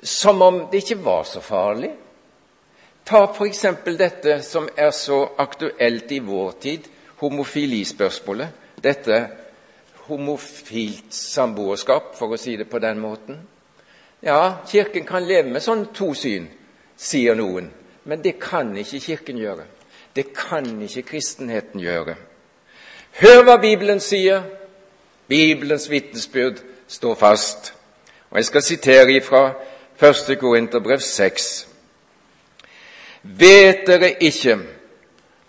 som 0.03 0.43
om 0.43 0.67
det 0.71 0.77
ikke 0.77 1.05
var 1.05 1.25
så 1.25 1.41
farlig. 1.41 1.91
Ta 3.05 3.25
f.eks. 3.35 3.67
dette 3.99 4.43
som 4.43 4.69
er 4.77 4.91
så 4.91 5.29
aktuelt 5.39 6.13
i 6.13 6.19
vår 6.19 6.53
tid, 6.61 6.87
homofilispørsmålet. 7.21 8.49
Dette 8.83 9.29
homofilt 10.09 11.15
samboerskap, 11.15 12.15
for 12.19 12.35
å 12.35 12.39
si 12.41 12.57
det 12.57 12.69
på 12.71 12.79
den 12.83 13.01
måten. 13.01 13.41
Ja, 14.25 14.63
Kirken 14.69 15.07
kan 15.09 15.27
leve 15.27 15.51
med 15.53 15.63
sånn 15.65 15.87
to 15.97 16.13
syn, 16.15 16.49
sier 16.97 17.37
noen. 17.39 17.71
Men 18.05 18.23
det 18.25 18.39
kan 18.41 18.73
ikke 18.77 19.01
Kirken 19.01 19.39
gjøre. 19.41 19.67
Det 20.17 20.33
kan 20.35 20.67
ikke 20.83 21.07
kristenheten 21.13 21.81
gjøre. 21.81 22.17
Hør 23.21 23.45
hva 23.47 23.57
Bibelen 23.63 24.01
sier. 24.03 24.43
Bibelens 25.31 25.91
vitnesbyrd 25.91 26.55
står 26.89 27.15
fast. 27.15 27.75
Og 28.31 28.37
Jeg 28.37 28.45
skal 28.45 28.63
sitere 28.63 29.13
ifra 29.13 29.53
1. 30.03 30.39
Korinterbrev 30.39 30.99
6. 30.99 31.69
Vet 33.23 33.87
dere 33.87 34.23
ikke 34.23 34.59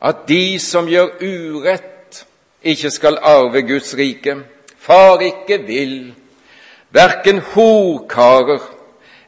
at 0.02 0.16
de 0.28 0.60
som 0.60 0.90
gjør 0.90 1.08
urett, 1.22 2.26
ikke 2.64 2.90
skal 2.90 3.18
arve 3.22 3.62
Guds 3.62 3.98
rike? 3.98 4.36
Far 4.78 5.20
ikke 5.20 5.58
vil, 5.66 6.14
verken 6.92 7.40
horkarer 7.40 8.60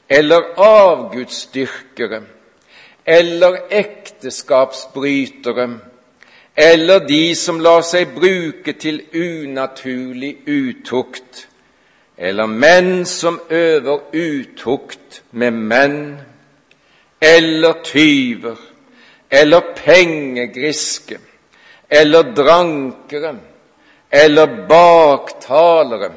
eller 0.09 0.41
avgudsdyrkere 0.57 2.21
eller 3.05 3.57
ekteskapsbrytere 3.71 5.79
eller 6.55 6.99
de 7.07 7.35
som 7.35 7.59
lar 7.61 7.81
seg 7.81 8.13
bruke 8.13 8.75
til 8.77 9.01
unaturlig 9.13 10.35
utukt, 10.47 11.47
eller 12.17 12.45
menn 12.45 13.05
som 13.09 13.39
øver 13.49 14.13
utukt 14.13 15.23
med 15.31 15.51
menn, 15.51 16.19
eller 17.21 17.81
tyver, 17.83 18.59
eller 19.31 19.73
pengegriske, 19.75 21.17
eller 21.89 22.33
drankere, 22.37 23.35
eller 24.11 24.55
baktalere, 24.69 26.11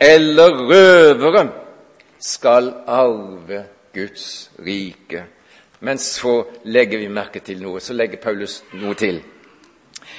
eller 0.00 0.58
røvere, 0.70 1.48
skal 2.20 2.72
arve 2.86 3.64
Guds 3.94 4.50
rike. 4.66 5.24
Men 5.80 5.98
så 5.98 6.44
legger 6.64 6.98
vi 6.98 7.08
merke 7.08 7.40
til 7.44 7.60
noe. 7.60 7.80
Så 7.80 7.92
legger 7.92 8.22
Paulus 8.22 8.62
noe 8.80 8.94
til. 8.96 9.18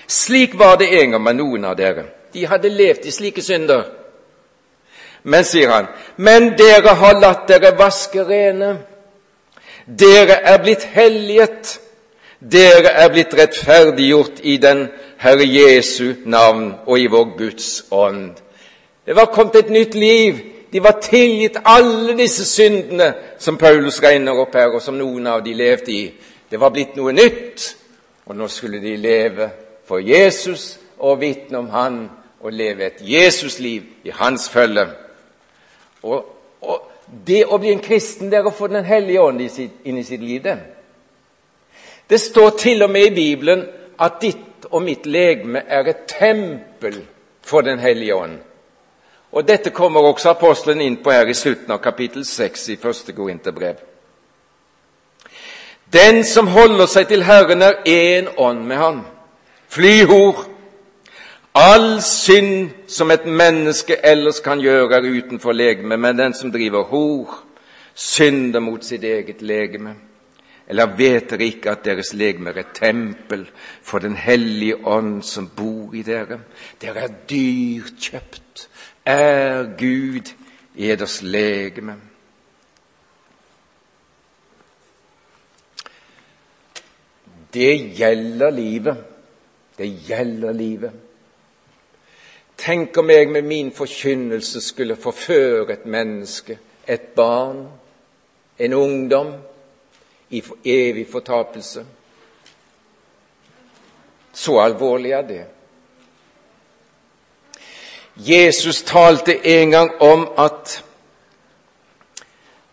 Slik 0.08 0.60
var 0.60 0.78
det 0.78 1.02
en 1.02 1.12
gang 1.12 1.24
med 1.24 1.36
noen 1.36 1.66
av 1.66 1.78
dere. 1.78 2.06
De 2.34 2.46
hadde 2.46 2.70
levd 2.70 3.06
i 3.06 3.12
slike 3.12 3.42
synder. 3.42 3.86
Men, 5.24 5.44
sier 5.44 5.72
han, 5.72 5.88
men 6.22 6.52
dere 6.58 6.94
har 7.00 7.18
latt 7.18 7.48
dere 7.50 7.72
vaske 7.78 8.24
rene. 8.28 8.76
Dere 9.86 10.38
er 10.46 10.60
blitt 10.62 10.84
helliget. 10.94 11.80
Dere 12.40 12.92
er 12.94 13.10
blitt 13.10 13.34
rettferdiggjort 13.34 14.44
i 14.44 14.58
den 14.62 14.88
Herre 15.18 15.48
Jesu 15.48 16.14
navn 16.26 16.74
og 16.86 17.00
i 17.00 17.08
vår 17.10 17.32
Guds 17.38 17.86
ånd. 17.92 18.36
Det 19.06 19.16
var 19.16 19.32
kommet 19.34 19.56
et 19.56 19.74
nytt 19.74 19.96
liv. 19.96 20.44
De 20.72 20.84
var 20.84 21.00
tilgitt 21.02 21.58
alle 21.66 22.18
disse 22.18 22.46
syndene 22.46 23.14
som 23.40 23.58
Paulus 23.58 24.02
regner 24.04 24.38
opp 24.38 24.54
her, 24.54 24.74
og 24.76 24.82
som 24.82 24.98
noen 24.98 25.28
av 25.28 25.42
de 25.46 25.54
levde 25.54 25.92
i. 25.92 26.06
Det 26.52 26.60
var 26.60 26.74
blitt 26.74 26.98
noe 27.00 27.14
nytt, 27.16 27.70
og 28.26 28.36
nå 28.36 28.48
skulle 28.52 28.82
de 28.84 28.98
leve 28.98 29.50
for 29.88 30.00
Jesus 30.00 30.80
og 30.98 31.22
vitne 31.22 31.58
om 31.58 31.70
Han 31.70 32.10
og 32.40 32.54
leve 32.54 32.86
et 32.86 33.02
Jesusliv 33.02 33.84
i 34.04 34.10
Hans 34.10 34.50
følge. 34.50 34.88
Og, 36.04 36.26
og, 36.62 36.92
det 37.28 37.44
å 37.46 37.58
bli 37.62 37.72
en 37.74 37.84
kristen 37.86 38.32
det 38.32 38.40
er 38.40 38.48
å 38.50 38.54
få 38.54 38.68
Den 38.68 38.86
hellige 38.86 39.22
ånd 39.22 39.42
inn 39.42 39.98
i 39.98 40.04
sitt 40.04 40.22
liv. 40.22 40.44
Det. 42.10 42.20
står 42.22 42.50
til 42.58 42.84
og 42.84 42.90
med 42.90 43.12
i 43.12 43.16
Bibelen 43.16 43.66
at 44.00 44.22
ditt 44.22 44.66
og 44.72 44.82
mitt 44.82 45.06
legeme 45.06 45.62
er 45.68 45.88
et 45.88 46.06
tempel 46.08 47.06
for 47.42 47.62
Den 47.62 47.80
hellige 47.80 48.16
ånd. 48.16 48.40
Og 49.32 49.48
Dette 49.48 49.70
kommer 49.70 50.02
også 50.02 50.30
apostelen 50.30 50.82
inn 50.82 50.98
på 51.04 51.12
her 51.12 51.28
i 51.28 51.34
slutten 51.34 51.72
av 51.72 51.82
kapittel 51.84 52.26
6 52.26 52.70
i 52.70 52.76
første 52.82 53.14
Korinterbrev. 53.14 53.76
Den 55.94 56.24
som 56.24 56.48
holder 56.48 56.86
seg 56.86 57.08
til 57.08 57.24
Herren, 57.24 57.62
er 57.62 57.84
én 57.86 58.30
ånd 58.38 58.66
med 58.66 58.78
Han. 58.78 59.02
Flyhor. 59.76 60.46
All 61.54 62.02
synd 62.02 62.70
som 62.88 63.12
et 63.12 63.26
menneske 63.28 63.98
ellers 64.08 64.40
kan 64.40 64.60
gjøre, 64.64 64.96
er 64.96 65.08
utenfor 65.18 65.52
legemet, 65.52 66.00
men 66.00 66.18
den 66.18 66.34
som 66.34 66.52
driver 66.52 66.84
hor, 66.88 67.34
synder 67.94 68.60
mot 68.64 68.84
sitt 68.86 69.04
eget 69.04 69.42
legeme. 69.42 69.96
Eller 70.68 70.96
vet 70.96 71.28
dere 71.30 71.48
ikke 71.50 71.74
at 71.74 71.84
deres 71.86 72.14
legeme 72.16 72.54
er 72.54 72.62
et 72.64 72.72
tempel 72.74 73.44
for 73.84 74.00
Den 74.00 74.16
hellige 74.16 74.78
ånd 74.88 75.24
som 75.24 75.50
bor 75.56 75.94
i 75.94 76.04
dere? 76.08 76.40
Dere 76.82 77.04
er 77.04 77.18
dyrkjøpt, 77.30 78.68
er 79.06 79.76
Gud 79.78 80.32
i 80.76 80.92
eders 80.92 81.22
legeme. 81.22 81.98
Det 87.54 87.76
gjelder 87.98 88.50
livet. 88.50 89.04
Det 89.78 89.88
gjelder 90.08 90.54
livet. 90.54 90.92
Tenk 92.58 92.98
om 92.98 93.10
jeg 93.10 93.30
med 93.30 93.42
min 93.42 93.72
forkynnelse 93.72 94.62
skulle 94.62 94.96
forføre 94.96 95.74
et 95.74 95.86
menneske, 95.86 96.60
et 96.88 97.02
barn, 97.02 97.68
en 98.60 98.74
ungdom, 98.74 99.34
i 100.30 100.44
evig 100.66 101.08
fortapelse. 101.12 101.86
Så 104.34 104.60
alvorlig 104.60 105.12
er 105.12 105.22
det. 105.22 105.46
Jesus 108.16 108.84
talte 108.84 109.48
en 109.48 109.72
gang 109.72 109.92
om 110.02 110.28
at 110.38 110.84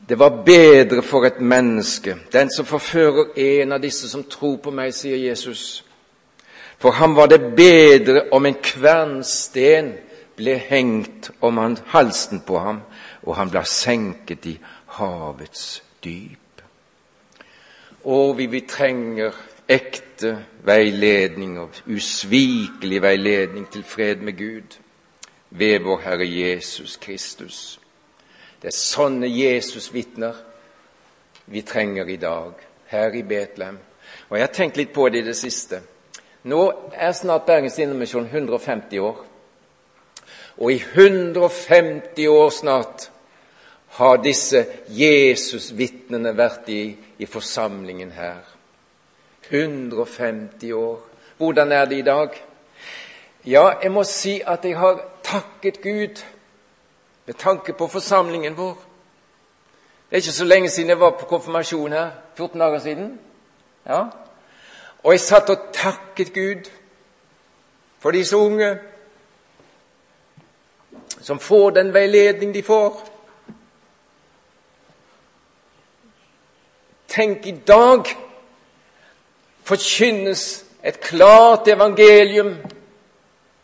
det 0.08 0.18
var 0.18 0.42
bedre 0.46 1.02
for 1.02 1.24
et 1.24 1.40
menneske, 1.40 2.16
den 2.32 2.50
som 2.50 2.66
forfører 2.66 3.24
en 3.36 3.72
av 3.72 3.80
disse 3.82 4.08
som 4.10 4.24
tror 4.24 4.56
på 4.62 4.70
meg, 4.70 4.94
sier 4.94 5.16
Jesus, 5.16 5.84
for 6.82 6.90
ham 6.90 7.16
var 7.16 7.26
det 7.26 7.54
bedre 7.56 8.24
om 8.34 8.46
en 8.46 8.56
kvernsten 8.58 9.92
ble 10.34 10.56
hengt 10.58 11.28
om 11.40 11.60
halsen 11.92 12.40
på 12.42 12.58
ham, 12.58 12.80
og 13.22 13.36
han 13.38 13.50
ble 13.52 13.62
senket 13.70 14.48
i 14.50 14.54
havets 14.96 15.82
dyp. 16.02 16.64
Og 18.02 18.34
vi, 18.38 18.48
vi 18.50 18.64
trenger 18.66 19.38
ekte 19.70 20.32
veiledning 20.66 21.54
og 21.62 21.78
usvikelig 21.86 22.98
veiledning 23.02 23.70
til 23.70 23.86
fred 23.86 24.26
med 24.26 24.34
Gud 24.38 24.74
ved 25.50 25.78
vår 25.86 26.02
Herre 26.02 26.26
Jesus 26.26 26.96
Kristus. 26.96 27.78
Det 28.58 28.72
er 28.72 28.78
sånne 28.80 29.30
Jesus-vitner 29.30 30.34
vi 31.46 31.62
trenger 31.62 32.10
i 32.10 32.18
dag, 32.18 32.52
her 32.90 33.14
i 33.14 33.22
Betlehem. 33.22 33.78
Og 34.28 34.38
Jeg 34.38 34.46
har 34.48 34.54
tenkt 34.54 34.82
litt 34.82 34.92
på 34.92 35.08
det 35.08 35.22
i 35.22 35.30
det 35.30 35.38
siste. 35.38 35.84
Nå 36.42 36.72
er 36.92 37.12
snart 37.12 37.46
Bergens 37.46 37.78
Indremisjon 37.78 38.26
150 38.26 38.98
år. 38.98 39.24
Og 40.59 40.72
i 40.72 40.83
150 40.94 42.26
år 42.28 42.50
snart 42.50 43.11
har 43.98 44.16
disse 44.24 44.64
Jesus-vitnene 44.88 46.33
vært 46.37 46.68
i, 46.72 46.96
i 47.18 47.26
forsamlingen 47.26 48.11
her. 48.16 48.40
150 49.50 50.72
år. 50.72 50.98
Hvordan 51.37 51.72
er 51.72 51.85
det 51.85 51.98
i 51.98 52.07
dag? 52.07 52.42
Ja, 53.46 53.64
jeg 53.83 53.92
må 53.92 54.05
si 54.05 54.40
at 54.46 54.64
jeg 54.64 54.78
har 54.78 55.02
takket 55.22 55.83
Gud 55.83 56.22
med 57.26 57.35
tanke 57.38 57.72
på 57.72 57.87
forsamlingen 57.87 58.57
vår. 58.57 58.74
Det 60.11 60.16
er 60.16 60.24
ikke 60.24 60.33
så 60.33 60.44
lenge 60.44 60.70
siden 60.70 60.88
jeg 60.88 61.00
var 61.00 61.14
på 61.20 61.27
konfirmasjon 61.27 61.92
her. 61.92 62.10
14 62.37 62.60
dager 62.60 62.79
siden. 62.79 63.19
Ja, 63.87 64.04
og 65.03 65.13
jeg 65.13 65.21
satt 65.21 65.50
og 65.50 65.69
takket 65.75 66.33
Gud 66.35 66.71
for 67.98 68.11
disse 68.11 68.37
unge 68.37 68.79
som 71.23 71.38
får 71.38 71.71
den 71.71 71.94
veiledning 71.94 72.55
de 72.55 72.63
får. 72.63 73.09
Tenk, 77.09 77.46
i 77.46 77.55
dag 77.67 78.09
forkynnes 79.63 80.65
et 80.83 81.00
klart 81.00 81.69
evangelium 81.69 82.57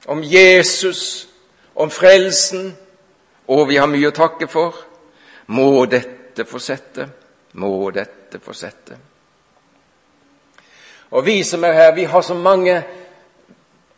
om 0.06 0.22
Jesus, 0.22 1.28
om 1.74 1.90
frelsen, 1.90 2.76
og 3.48 3.68
vi 3.68 3.76
har 3.76 3.88
mye 3.90 4.10
å 4.10 4.14
takke 4.14 4.46
for. 4.50 4.76
Må 5.48 5.86
dette 5.90 6.44
fortsette? 6.44 7.08
Må 7.58 7.90
dette 7.90 8.38
fortsette? 8.44 8.98
Og 11.10 11.26
vi 11.26 11.42
som 11.42 11.64
er 11.64 11.72
her, 11.72 11.94
vi 11.94 12.04
har 12.04 12.20
så 12.20 12.34
mange 12.34 12.82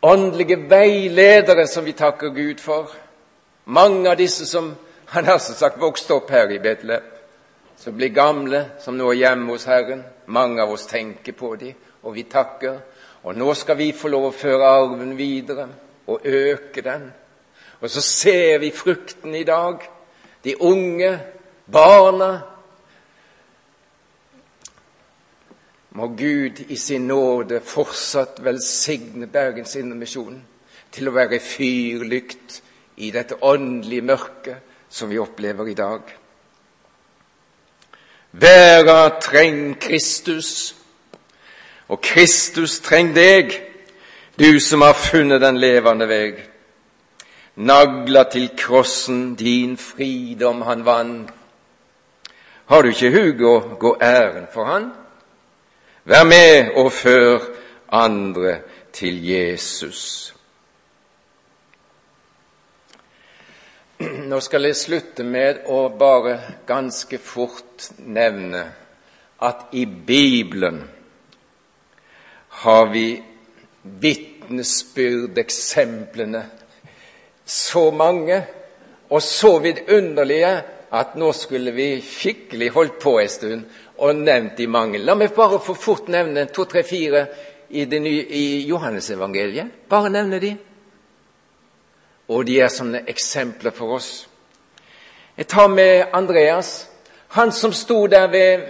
åndelige 0.01 0.69
veiledere 0.69 1.67
som 1.67 1.85
vi 1.85 1.91
takker 1.91 2.29
Gud 2.29 2.59
for. 2.59 2.91
Mange 3.65 4.09
av 4.09 4.17
disse 4.17 4.45
som 4.45 4.75
han 5.11 5.25
har 5.25 5.37
sagt 5.37 5.81
vokste 5.81 6.13
opp 6.13 6.29
her 6.31 6.49
i 6.49 6.59
Betlehem. 6.59 7.03
som 7.81 7.95
blir 7.97 8.09
gamle, 8.13 8.65
som 8.79 8.93
nå 8.97 9.07
er 9.09 9.17
hjemme 9.17 9.55
hos 9.55 9.65
Herren. 9.65 10.03
Mange 10.25 10.61
av 10.61 10.69
oss 10.69 10.85
tenker 10.85 11.33
på 11.33 11.55
dem, 11.55 11.73
og 12.03 12.13
vi 12.13 12.23
takker. 12.29 12.75
Og 13.23 13.37
nå 13.37 13.53
skal 13.57 13.77
vi 13.77 13.91
få 13.91 14.11
lov 14.13 14.27
å 14.27 14.35
føre 14.37 14.67
arven 14.69 15.15
videre 15.17 15.65
og 16.07 16.21
øke 16.25 16.83
den. 16.85 17.07
Og 17.81 17.89
så 17.89 18.01
ser 18.01 18.59
vi 18.61 18.69
frukten 18.71 19.33
i 19.35 19.43
dag. 19.43 19.81
De 20.43 20.53
unge, 20.61 21.19
barna. 21.65 22.50
Må 25.91 26.07
Gud 26.07 26.59
i 26.71 26.77
sin 26.79 27.07
nåde 27.07 27.59
fortsatt 27.67 28.37
velsigne 28.43 29.27
Bergens 29.27 29.75
Indremisjon 29.75 30.37
til 30.91 31.09
å 31.09 31.15
være 31.15 31.39
fyrlykt 31.43 32.61
i 33.03 33.09
dette 33.11 33.35
åndelige 33.43 34.05
mørket 34.07 34.77
som 34.87 35.11
vi 35.11 35.19
opplever 35.19 35.67
i 35.67 35.75
dag. 35.75 36.13
Verda 38.31 39.09
treng 39.19 39.75
Kristus, 39.83 40.75
og 41.91 41.99
Kristus 41.99 42.79
treng 42.79 43.11
deg, 43.15 43.51
du 44.39 44.59
som 44.63 44.87
har 44.87 44.95
funnet 44.95 45.43
den 45.43 45.59
levende 45.59 46.07
veg. 46.07 46.39
Nagla 47.67 48.23
til 48.31 48.47
krossen 48.55 49.35
din 49.35 49.75
fridom 49.75 50.63
han 50.63 50.87
vann. 50.87 51.15
Har 52.71 52.81
du 52.81 52.93
ikke 52.95 53.11
hug 53.11 53.43
å 53.43 53.55
gå 53.75 53.97
æren 53.99 54.47
for 54.53 54.71
han? 54.71 54.91
Vær 56.03 56.23
med 56.25 56.71
og 56.81 56.87
før 56.91 57.39
andre 57.93 58.55
til 58.93 59.27
Jesus. 59.27 60.33
Nå 64.01 64.39
skal 64.41 64.65
jeg 64.65 64.75
slutte 64.79 65.23
med 65.23 65.57
å 65.69 65.89
bare 65.93 66.39
ganske 66.65 67.17
fort 67.21 67.91
nevne 68.01 68.73
at 69.45 69.65
i 69.77 69.85
Bibelen 69.85 70.89
har 72.65 72.85
vi 72.89 73.21
vitnesbyrdeksemplene 73.83 76.45
så 77.45 77.91
mange 77.93 78.45
og 79.09 79.21
så 79.21 79.59
vidunderlige 79.61 80.63
at 80.91 81.15
nå 81.15 81.31
skulle 81.37 81.71
vi 81.77 82.01
skikkelig 82.01 82.69
holdt 82.73 82.99
på 82.99 83.19
en 83.21 83.29
stund 83.29 83.65
og 84.01 84.17
nevnt 84.17 84.59
i 84.59 84.67
mange. 84.67 84.99
La 84.99 85.15
meg 85.15 85.33
bare 85.37 85.61
for 85.61 85.77
fort 85.77 86.09
nevne 86.09 86.47
to, 86.49 86.65
tre, 86.65 86.83
fire 86.83 87.27
i, 87.69 87.85
i 87.85 88.45
Johannesevangeliet. 88.67 89.87
Bare 89.89 90.09
nevne 90.09 90.41
de 90.41 90.55
og 92.31 92.45
de 92.47 92.59
er 92.63 92.71
sånne 92.71 93.03
eksempler 93.11 93.73
for 93.75 93.97
oss. 93.97 94.11
Jeg 95.35 95.47
tar 95.51 95.67
med 95.67 96.13
Andreas, 96.15 96.87
han 97.35 97.51
som 97.51 97.73
sto 97.73 98.05
der 98.07 98.27
ved, 98.31 98.63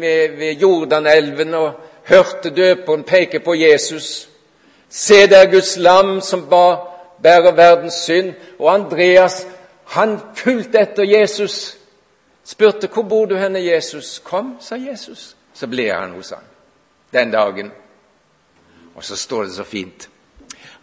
ved, 0.00 0.36
ved 0.38 0.62
Jordanelven 0.62 1.54
og 1.54 1.72
hørte 2.08 2.50
døperen 2.50 3.04
peke 3.04 3.40
på 3.44 3.54
Jesus. 3.54 4.28
Se 4.88 5.26
der 5.26 5.50
Guds 5.52 5.76
lam 5.76 6.20
som 6.24 6.46
ba, 6.48 6.76
bærer 7.22 7.52
verdens 7.52 8.00
synd. 8.06 8.34
Og 8.58 8.72
Andreas, 8.74 9.46
han 9.84 10.18
fulgte 10.36 10.80
etter 10.80 11.04
Jesus. 11.04 11.77
Spurte 12.48 12.88
hvor 12.88 13.02
bor 13.02 13.26
du 13.26 13.36
henne, 13.36 13.60
Jesus? 13.64 14.22
Kom, 14.24 14.56
sa 14.60 14.76
Jesus. 14.76 15.36
Så 15.54 15.66
ble 15.66 15.90
han 15.92 16.14
hos 16.16 16.30
han 16.30 16.46
den 17.12 17.32
dagen. 17.32 17.72
Og 18.94 19.04
så 19.04 19.16
står 19.16 19.42
det 19.42 19.52
så 19.52 19.64
fint. 19.64 20.08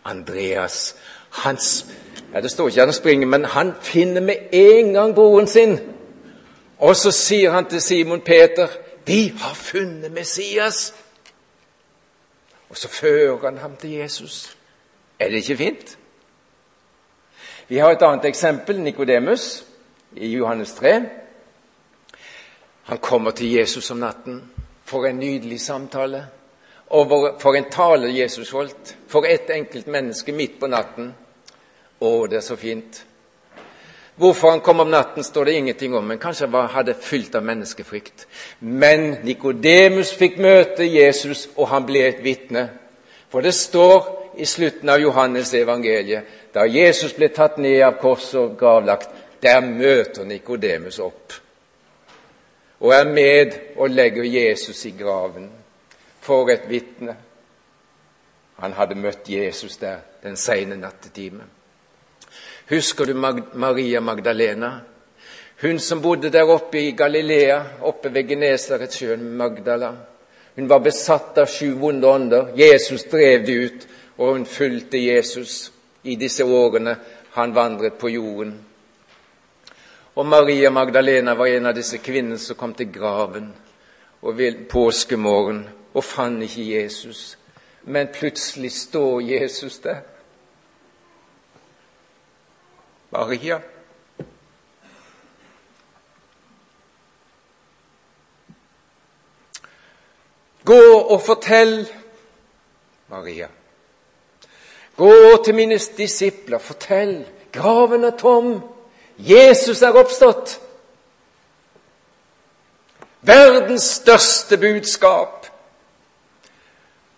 Andreas 0.03 0.95
han, 1.29 1.57
ja, 2.33 2.41
Det 2.41 2.51
står 2.51 2.67
ikke 2.67 2.81
han 2.81 2.93
springer, 2.93 3.27
men 3.27 3.45
han 3.45 3.73
finner 3.81 4.21
med 4.21 4.35
en 4.51 4.93
gang 4.93 5.15
broren 5.15 5.47
sin. 5.47 5.79
Og 6.77 6.95
så 6.95 7.11
sier 7.11 7.51
han 7.51 7.65
til 7.65 7.81
Simon 7.81 8.21
Peter, 8.21 8.67
'Vi 9.05 9.33
har 9.39 9.53
funnet 9.53 10.11
Messias.' 10.11 10.93
Og 12.69 12.77
så 12.77 12.87
fører 12.87 13.45
han 13.45 13.57
ham 13.57 13.75
til 13.75 13.89
Jesus. 13.89 14.57
Er 15.19 15.29
det 15.29 15.35
ikke 15.35 15.57
fint? 15.57 15.97
Vi 17.67 17.77
har 17.77 17.91
et 17.91 18.01
annet 18.01 18.25
eksempel, 18.25 18.79
Nikodemus, 18.81 19.65
i 20.15 20.27
Johannes 20.27 20.73
3. 20.73 21.24
Han 22.85 22.97
kommer 22.97 23.31
til 23.31 23.51
Jesus 23.51 23.91
om 23.91 23.97
natten. 23.97 24.43
For 24.85 25.05
en 25.05 25.19
nydelig 25.19 25.61
samtale. 25.61 26.25
Og 26.87 27.09
for 27.41 27.55
en 27.57 27.69
tale 27.71 28.11
Jesus 28.13 28.49
holdt. 28.49 28.97
For 29.07 29.25
ett 29.25 29.49
enkelt 29.49 29.87
menneske 29.87 30.31
midt 30.31 30.59
på 30.59 30.69
natten. 30.69 31.09
Å, 31.99 32.11
det 32.29 32.37
er 32.37 32.45
så 32.45 32.55
fint. 32.55 32.99
Hvorfor 34.15 34.51
han 34.51 34.61
kom 34.61 34.79
om 34.79 34.91
natten, 34.91 35.23
står 35.23 35.45
det 35.45 35.53
ingenting 35.53 35.95
om, 35.95 36.05
men 36.07 36.19
kanskje 36.21 36.47
han 36.47 36.69
hadde 36.71 36.93
fylt 37.01 37.35
av 37.35 37.43
menneskefrykt. 37.43 38.27
Men 38.59 39.17
Nikodemus 39.23 40.13
fikk 40.15 40.37
møte 40.39 40.85
Jesus, 40.85 41.49
og 41.55 41.67
han 41.73 41.87
ble 41.87 42.05
et 42.05 42.21
vitne. 42.23 42.69
For 43.31 43.43
det 43.43 43.55
står 43.57 44.07
i 44.39 44.45
slutten 44.45 44.89
av 44.93 45.01
Johannes 45.01 45.51
evangeliet, 45.57 46.29
da 46.53 46.63
Jesus 46.69 47.15
ble 47.17 47.27
tatt 47.33 47.57
ned 47.57 47.81
av 47.83 47.97
korset 47.99 48.39
og 48.39 48.55
gravlagt, 48.59 49.09
der 49.43 49.65
møter 49.65 50.23
Nikodemus 50.23 51.01
opp 51.03 51.41
og 52.79 52.93
er 52.93 53.05
med 53.07 53.51
og 53.75 53.89
legger 53.89 54.23
Jesus 54.23 54.85
i 54.85 54.95
graven. 54.99 55.49
For 56.21 56.49
et 56.49 56.69
vitne! 56.69 57.15
Han 58.55 58.73
hadde 58.73 58.95
møtt 58.95 59.29
Jesus 59.29 59.77
der 59.77 59.97
den 60.23 60.35
sene 60.39 60.77
nattetimen. 60.79 61.49
Husker 62.69 63.05
du 63.05 63.13
Maria 63.53 63.99
Magdalena? 63.99 64.71
Hun 65.61 65.79
som 65.79 66.01
bodde 66.01 66.29
der 66.29 66.49
oppe 66.49 66.81
i 66.81 66.91
Galilea, 66.91 67.61
oppe 67.81 68.13
ved 68.13 68.27
Genesaretsjøen, 68.27 69.23
Magdala. 69.37 69.91
Hun 70.55 70.69
var 70.69 70.79
besatt 70.79 71.37
av 71.37 71.47
sju 71.51 71.75
vonde 71.79 72.07
ånder. 72.07 72.53
Jesus 72.57 73.05
drev 73.11 73.45
det 73.45 73.55
ut, 73.55 73.87
og 74.17 74.33
hun 74.33 74.45
fulgte 74.45 74.99
Jesus 74.99 75.71
i 76.03 76.15
disse 76.15 76.43
årene 76.43 76.95
han 77.35 77.55
vandret 77.55 77.99
på 77.99 78.09
jorden. 78.09 78.53
Og 80.15 80.25
Maria 80.25 80.69
Magdalena 80.69 81.33
var 81.33 81.45
en 81.45 81.65
av 81.65 81.75
disse 81.75 81.97
kvinnene 81.97 82.39
som 82.39 82.55
kom 82.55 82.73
til 82.73 82.91
graven 82.91 83.53
påskemorgen 84.69 85.67
og 85.93 86.03
fant 86.03 86.43
ikke 86.43 86.63
Jesus. 86.63 87.37
Men 87.83 88.07
plutselig 88.13 88.71
står 88.71 89.21
Jesus 89.21 89.79
der. 89.79 90.01
Maria. 93.11 93.59
Gå 100.65 100.99
og 100.99 101.21
fortell, 101.21 101.87
Maria. 103.07 103.47
Gå 104.97 105.43
til 105.45 105.55
mine 105.55 105.77
disipler, 105.97 106.57
fortell. 106.57 107.25
Graven 107.51 108.03
er 108.03 108.17
tom. 108.17 108.74
Jesus 109.17 109.81
er 109.81 109.95
oppstått. 109.95 110.59
Verdens 113.25 113.87
største 114.01 114.57
budskap 114.61 115.47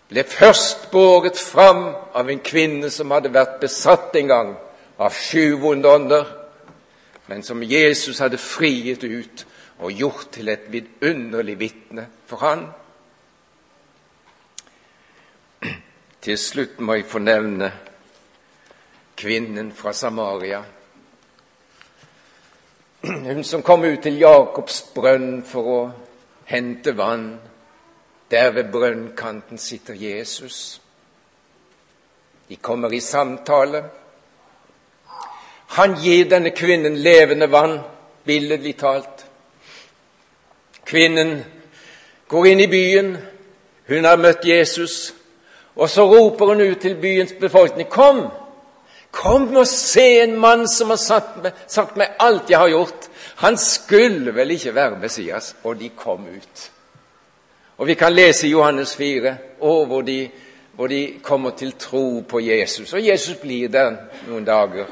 ble 0.08 0.24
først 0.24 0.88
båret 0.92 1.36
fram 1.36 1.90
av 2.16 2.30
en 2.30 2.40
kvinne 2.40 2.88
som 2.90 3.12
hadde 3.12 3.32
vært 3.34 3.58
besatt 3.60 4.16
en 4.16 4.30
gang 4.30 4.54
av 4.96 5.12
sju 5.12 5.58
vonde 5.60 5.90
ånder, 5.90 6.24
men 7.28 7.44
som 7.44 7.60
Jesus 7.62 8.22
hadde 8.24 8.40
friet 8.40 9.04
ut 9.04 9.44
og 9.78 9.92
gjort 9.92 10.30
til 10.32 10.48
et 10.48 10.64
vidunderlig 10.72 11.58
vitne 11.60 12.06
for 12.26 12.40
han. 12.40 12.64
Til 16.24 16.40
slutt 16.40 16.80
må 16.80 16.96
jeg 16.96 17.06
få 17.08 17.20
nevne 17.22 17.70
kvinnen 19.18 19.70
fra 19.76 19.92
Samaria. 19.92 20.64
Hun 23.00 23.44
som 23.44 23.62
kom 23.62 23.84
ut 23.84 24.02
til 24.02 24.18
Jakobs 24.18 24.80
brønn 24.94 25.42
for 25.46 25.70
å 25.70 25.82
hente 26.50 26.96
vann. 26.98 27.38
Der 28.30 28.50
ved 28.50 28.72
brønnkanten 28.72 29.58
sitter 29.58 29.94
Jesus. 29.94 30.80
De 32.48 32.56
kommer 32.56 32.92
i 32.92 33.00
samtale. 33.00 33.84
Han 35.78 35.94
gir 36.02 36.28
denne 36.28 36.50
kvinnen 36.50 36.96
levende 36.96 37.46
vann, 37.52 37.78
billedlig 38.24 38.74
talt. 38.80 39.24
Kvinnen 40.84 41.44
går 42.28 42.46
inn 42.46 42.60
i 42.60 42.66
byen. 42.66 43.16
Hun 43.88 44.04
har 44.04 44.16
møtt 44.16 44.44
Jesus. 44.44 45.14
Og 45.76 45.90
så 45.90 46.04
roper 46.08 46.46
hun 46.46 46.60
ut 46.60 46.80
til 46.80 46.96
byens 46.96 47.32
befolkning 47.40 47.88
Kom! 47.88 48.26
Kom 49.10 49.56
og 49.56 49.66
se 49.66 50.20
en 50.22 50.36
mann 50.38 50.66
som 50.68 50.90
har 50.92 51.00
sagt 51.00 51.96
meg, 51.96 52.16
alt 52.20 52.50
jeg 52.50 52.58
har 52.58 52.68
gjort. 52.68 53.08
Han 53.42 53.56
skulle 53.58 54.34
vel 54.34 54.50
ikke 54.54 54.74
være 54.74 54.98
Messias? 55.00 55.54
Og 55.64 55.78
de 55.80 55.88
kom 55.96 56.26
ut. 56.26 56.70
Og 57.78 57.86
Vi 57.86 57.94
kan 57.94 58.12
lese 58.12 58.46
i 58.46 58.50
Johannes 58.50 58.96
4, 58.96 59.36
hvor 59.58 60.02
de, 60.02 60.30
hvor 60.74 60.86
de 60.86 61.20
kommer 61.22 61.50
til 61.50 61.72
tro 61.72 62.20
på 62.20 62.40
Jesus. 62.40 62.92
Og 62.92 63.06
Jesus 63.06 63.36
blir 63.36 63.68
der 63.68 63.96
noen 64.26 64.44
dager 64.44 64.86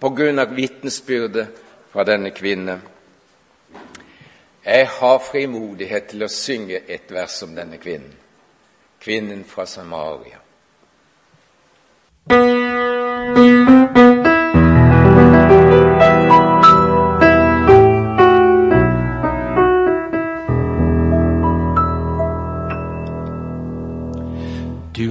på 0.00 0.10
grunn 0.10 0.38
av 0.38 0.52
vitnesbyrdet 0.56 1.46
fra 1.92 2.04
denne 2.04 2.30
kvinne. 2.34 2.80
Jeg 4.64 4.88
har 4.98 5.18
frimodighet 5.18 6.10
til 6.10 6.26
å 6.26 6.30
synge 6.30 6.82
et 6.90 7.10
vers 7.10 7.40
om 7.46 7.54
denne 7.54 7.78
kvinnen, 7.82 8.12
kvinnen 9.02 9.44
fra 9.48 9.66
Samaria. 9.66 10.41
Du 12.30 12.34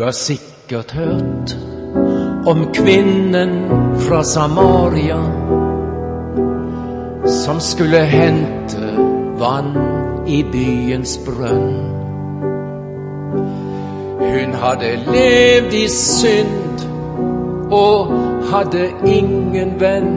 har 0.03 0.11
sikkert 0.11 0.91
hørt 0.91 1.57
om 2.45 2.73
kvinnen 2.73 3.69
fra 3.99 4.23
Samaria 4.23 5.19
som 7.25 7.59
skulle 7.59 7.97
hente 7.97 8.95
vann 9.39 9.77
i 10.27 10.43
byens 10.43 11.19
brønn. 11.25 11.91
Hun 14.19 14.53
hadde 14.53 14.95
levd 15.11 15.73
i 15.73 15.87
synd 15.87 16.60
og 17.71 18.07
hadde 18.51 18.89
ingen 19.05 19.75
venn. 19.79 20.11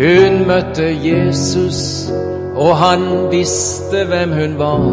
Hun 0.00 0.46
møtte 0.48 0.86
Jesus, 1.04 2.10
og 2.56 2.76
han 2.76 3.00
visste 3.30 4.04
hvem 4.08 4.32
hun 4.32 4.58
var. 4.58 4.86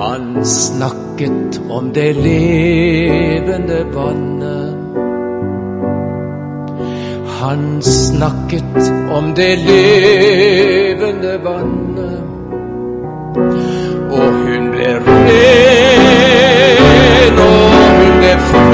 Han 0.00 0.44
snakket 0.44 1.62
om 1.70 1.92
det 1.94 2.16
levende 2.16 3.86
vannet. 3.94 4.74
Han 7.40 7.82
snakket 7.82 8.92
om 9.12 9.34
det 9.34 9.58
levende 9.58 11.38
vannet. 11.44 12.22
Og 14.10 14.32
hun 14.32 14.70
ble 14.70 14.90
ren, 15.06 15.65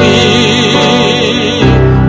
fri. 0.03 1.63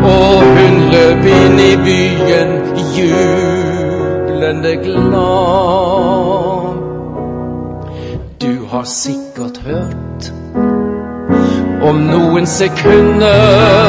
Og 0.03 0.37
hun 0.55 0.75
løp 0.91 1.25
inn 1.25 1.59
i 1.59 1.75
byen 1.85 2.51
jublende 2.97 4.75
glad. 4.83 6.63
Du 8.41 8.53
har 8.71 8.83
sikkert 8.83 9.57
hørt 9.65 10.33
om 11.83 11.95
noen 11.95 12.45
sekunder 12.47 13.83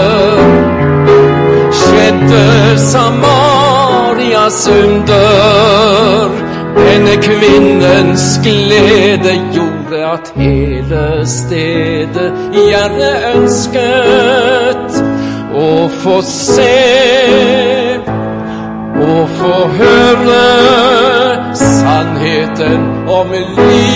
skjedde 1.74 2.78
Samarias 2.78 4.68
under. 4.68 6.30
Denne 6.74 7.16
kvinnens 7.22 8.40
glede 8.42 9.32
gjorde 9.54 9.73
at 10.02 10.32
hele 10.36 11.26
stedet 11.26 12.32
gjerne 12.54 13.10
ønsket 13.34 14.98
å 15.54 15.88
få 16.02 16.18
se 16.26 16.70
og 19.04 19.28
få 19.38 19.54
høre 19.78 20.44
sannheten 21.54 22.80
om 23.08 23.30
livet. 23.32 23.94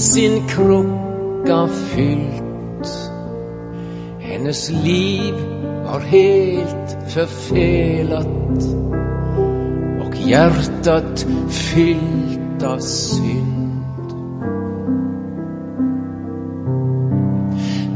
Sin 0.00 0.48
krukka 0.48 1.68
fylt. 1.68 2.88
Hennes 4.18 4.70
liv 4.70 5.34
var 5.84 6.00
helt 6.00 6.96
förfelat 7.14 8.26
och 10.00 10.16
hjärtat 10.16 11.26
fyllt 11.48 12.62
av 12.62 12.78
synd. 12.78 14.14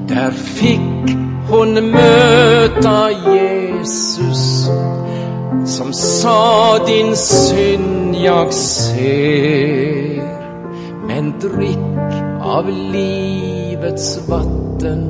Där 0.08 0.30
fick 0.30 1.16
hon 1.50 1.90
möta 1.90 3.10
Jesus 3.10 4.68
som 5.66 5.92
sa 5.92 6.78
din 6.86 7.16
synd 7.16 8.16
jag 8.16 8.52
ser 8.54 10.33
men 11.24 11.38
drikk 11.40 12.44
av 12.44 12.66
livets 12.68 14.08
vatten 14.28 15.04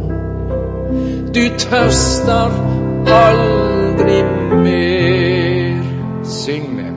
du 1.35 1.43
tørster 1.59 2.53
aldri 3.11 4.21
mer. 4.63 5.81
Syng 6.25 6.69
med. 6.77 6.95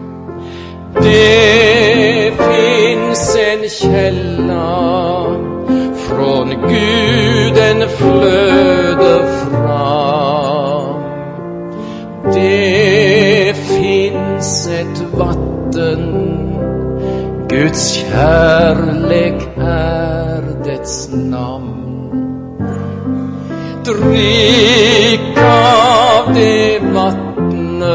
Det 1.01 2.33
fins 2.37 3.23
en 3.41 3.69
källa 3.69 4.69
från 6.05 6.49
Guden 6.69 7.89
fløde 7.97 9.13
fram. 9.25 9.56
Guds 17.67 17.87
kärlek 17.99 19.41
er 19.59 20.43
dets 20.63 21.09
namn. 21.11 22.11
Drikk 23.83 25.39
av 25.43 26.29
det 26.31 26.79
vatnet 26.95 27.91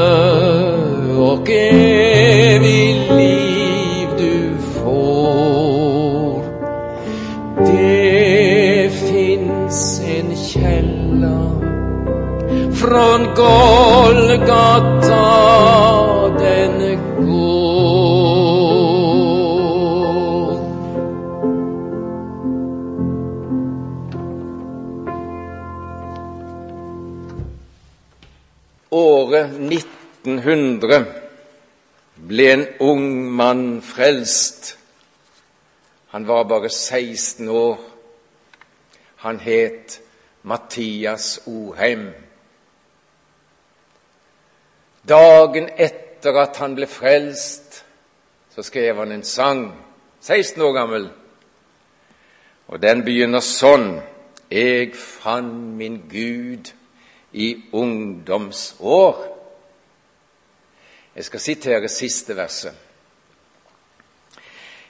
og 1.16 1.49
evig 1.57 2.93
liv 3.16 4.12
du 4.20 4.37
får. 4.77 6.45
Det 7.64 8.93
fins 9.09 10.01
en 10.18 10.37
kjella 10.37 11.39
fra 12.77 13.07
en 13.14 13.25
Golgata 13.41 13.72
1900 30.43 31.07
ble 32.28 32.53
en 32.53 32.66
ung 32.80 33.30
mann 33.30 33.82
frelst. 33.82 34.78
Han 36.09 36.26
var 36.28 36.45
bare 36.45 36.68
16 36.68 37.49
år. 37.49 37.78
Han 39.16 39.38
het 39.40 40.01
Mathias 40.43 41.40
Oheim. 41.47 42.11
Dagen 45.09 45.68
etter 45.76 46.38
at 46.38 46.57
han 46.57 46.74
ble 46.74 46.86
frelst, 46.86 47.84
så 48.55 48.62
skrev 48.62 48.97
han 48.97 49.12
en 49.12 49.24
sang, 49.24 49.72
16 50.20 50.62
år 50.62 50.72
gammel. 50.72 51.09
Og 52.68 52.82
den 52.82 53.05
begynner 53.05 53.43
sånn 53.43 54.01
Jeg 54.53 54.93
fant 54.95 55.78
min 55.78 56.03
Gud 56.12 56.68
i 57.32 57.55
ungdomsår. 57.72 59.22
Jeg 61.17 61.25
skal 61.25 61.41
sitere 61.41 61.89
siste 61.89 62.37
verset. 62.37 62.73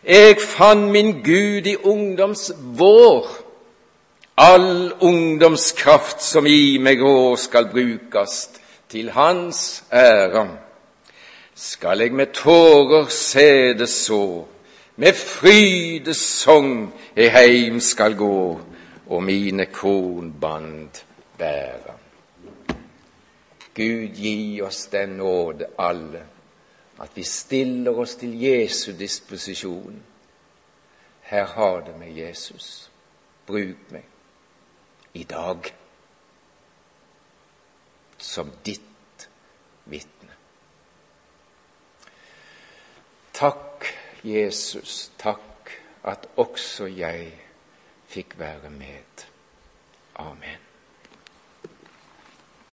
Jeg 0.04 0.36
fant 0.40 0.90
min 0.90 1.12
Gud 1.22 1.66
i 1.66 1.76
ungdomsvår. 1.76 3.26
All 4.36 4.92
ungdomskraft 5.00 6.22
som 6.22 6.46
i 6.46 6.78
meg 6.78 7.02
rår 7.02 7.36
skal 7.36 7.68
brukast 7.70 8.60
til 8.88 9.10
Hans 9.10 9.84
ære. 9.92 10.46
Skal 11.54 12.00
jeg 12.00 12.12
med 12.12 12.32
tårer 12.34 13.08
se 13.08 13.74
det 13.78 13.88
så, 13.88 14.44
med 14.96 15.12
frydesong 15.12 16.92
jeg 17.16 17.32
heim 17.32 17.80
skal 17.80 18.16
gå, 18.16 18.60
og 19.06 19.22
mine 19.22 19.66
kornband 19.66 21.02
bære. 21.38 21.81
Gud 23.74 24.16
gi 24.16 24.60
oss 24.62 24.86
den 24.92 25.16
nåde, 25.16 25.70
alle, 25.78 26.26
at 27.00 27.10
vi 27.14 27.22
stiller 27.22 27.98
oss 27.98 28.14
til 28.20 28.34
Jesu 28.42 28.92
disposisjon. 28.98 30.02
Her 31.22 31.46
har 31.46 31.80
det 31.80 31.98
med 31.98 32.12
Jesus. 32.12 32.90
Bruk 33.46 33.90
meg 33.90 34.04
i 35.14 35.24
dag. 35.24 35.72
som 38.22 38.50
ditt 38.62 39.28
vitne. 39.84 40.30
Takk, 43.34 43.88
Jesus, 44.22 45.10
takk 45.18 45.72
at 46.06 46.28
også 46.38 46.86
jeg 46.86 47.32
fikk 48.12 48.38
være 48.38 48.70
med. 48.70 49.26
Amen. 50.22 50.71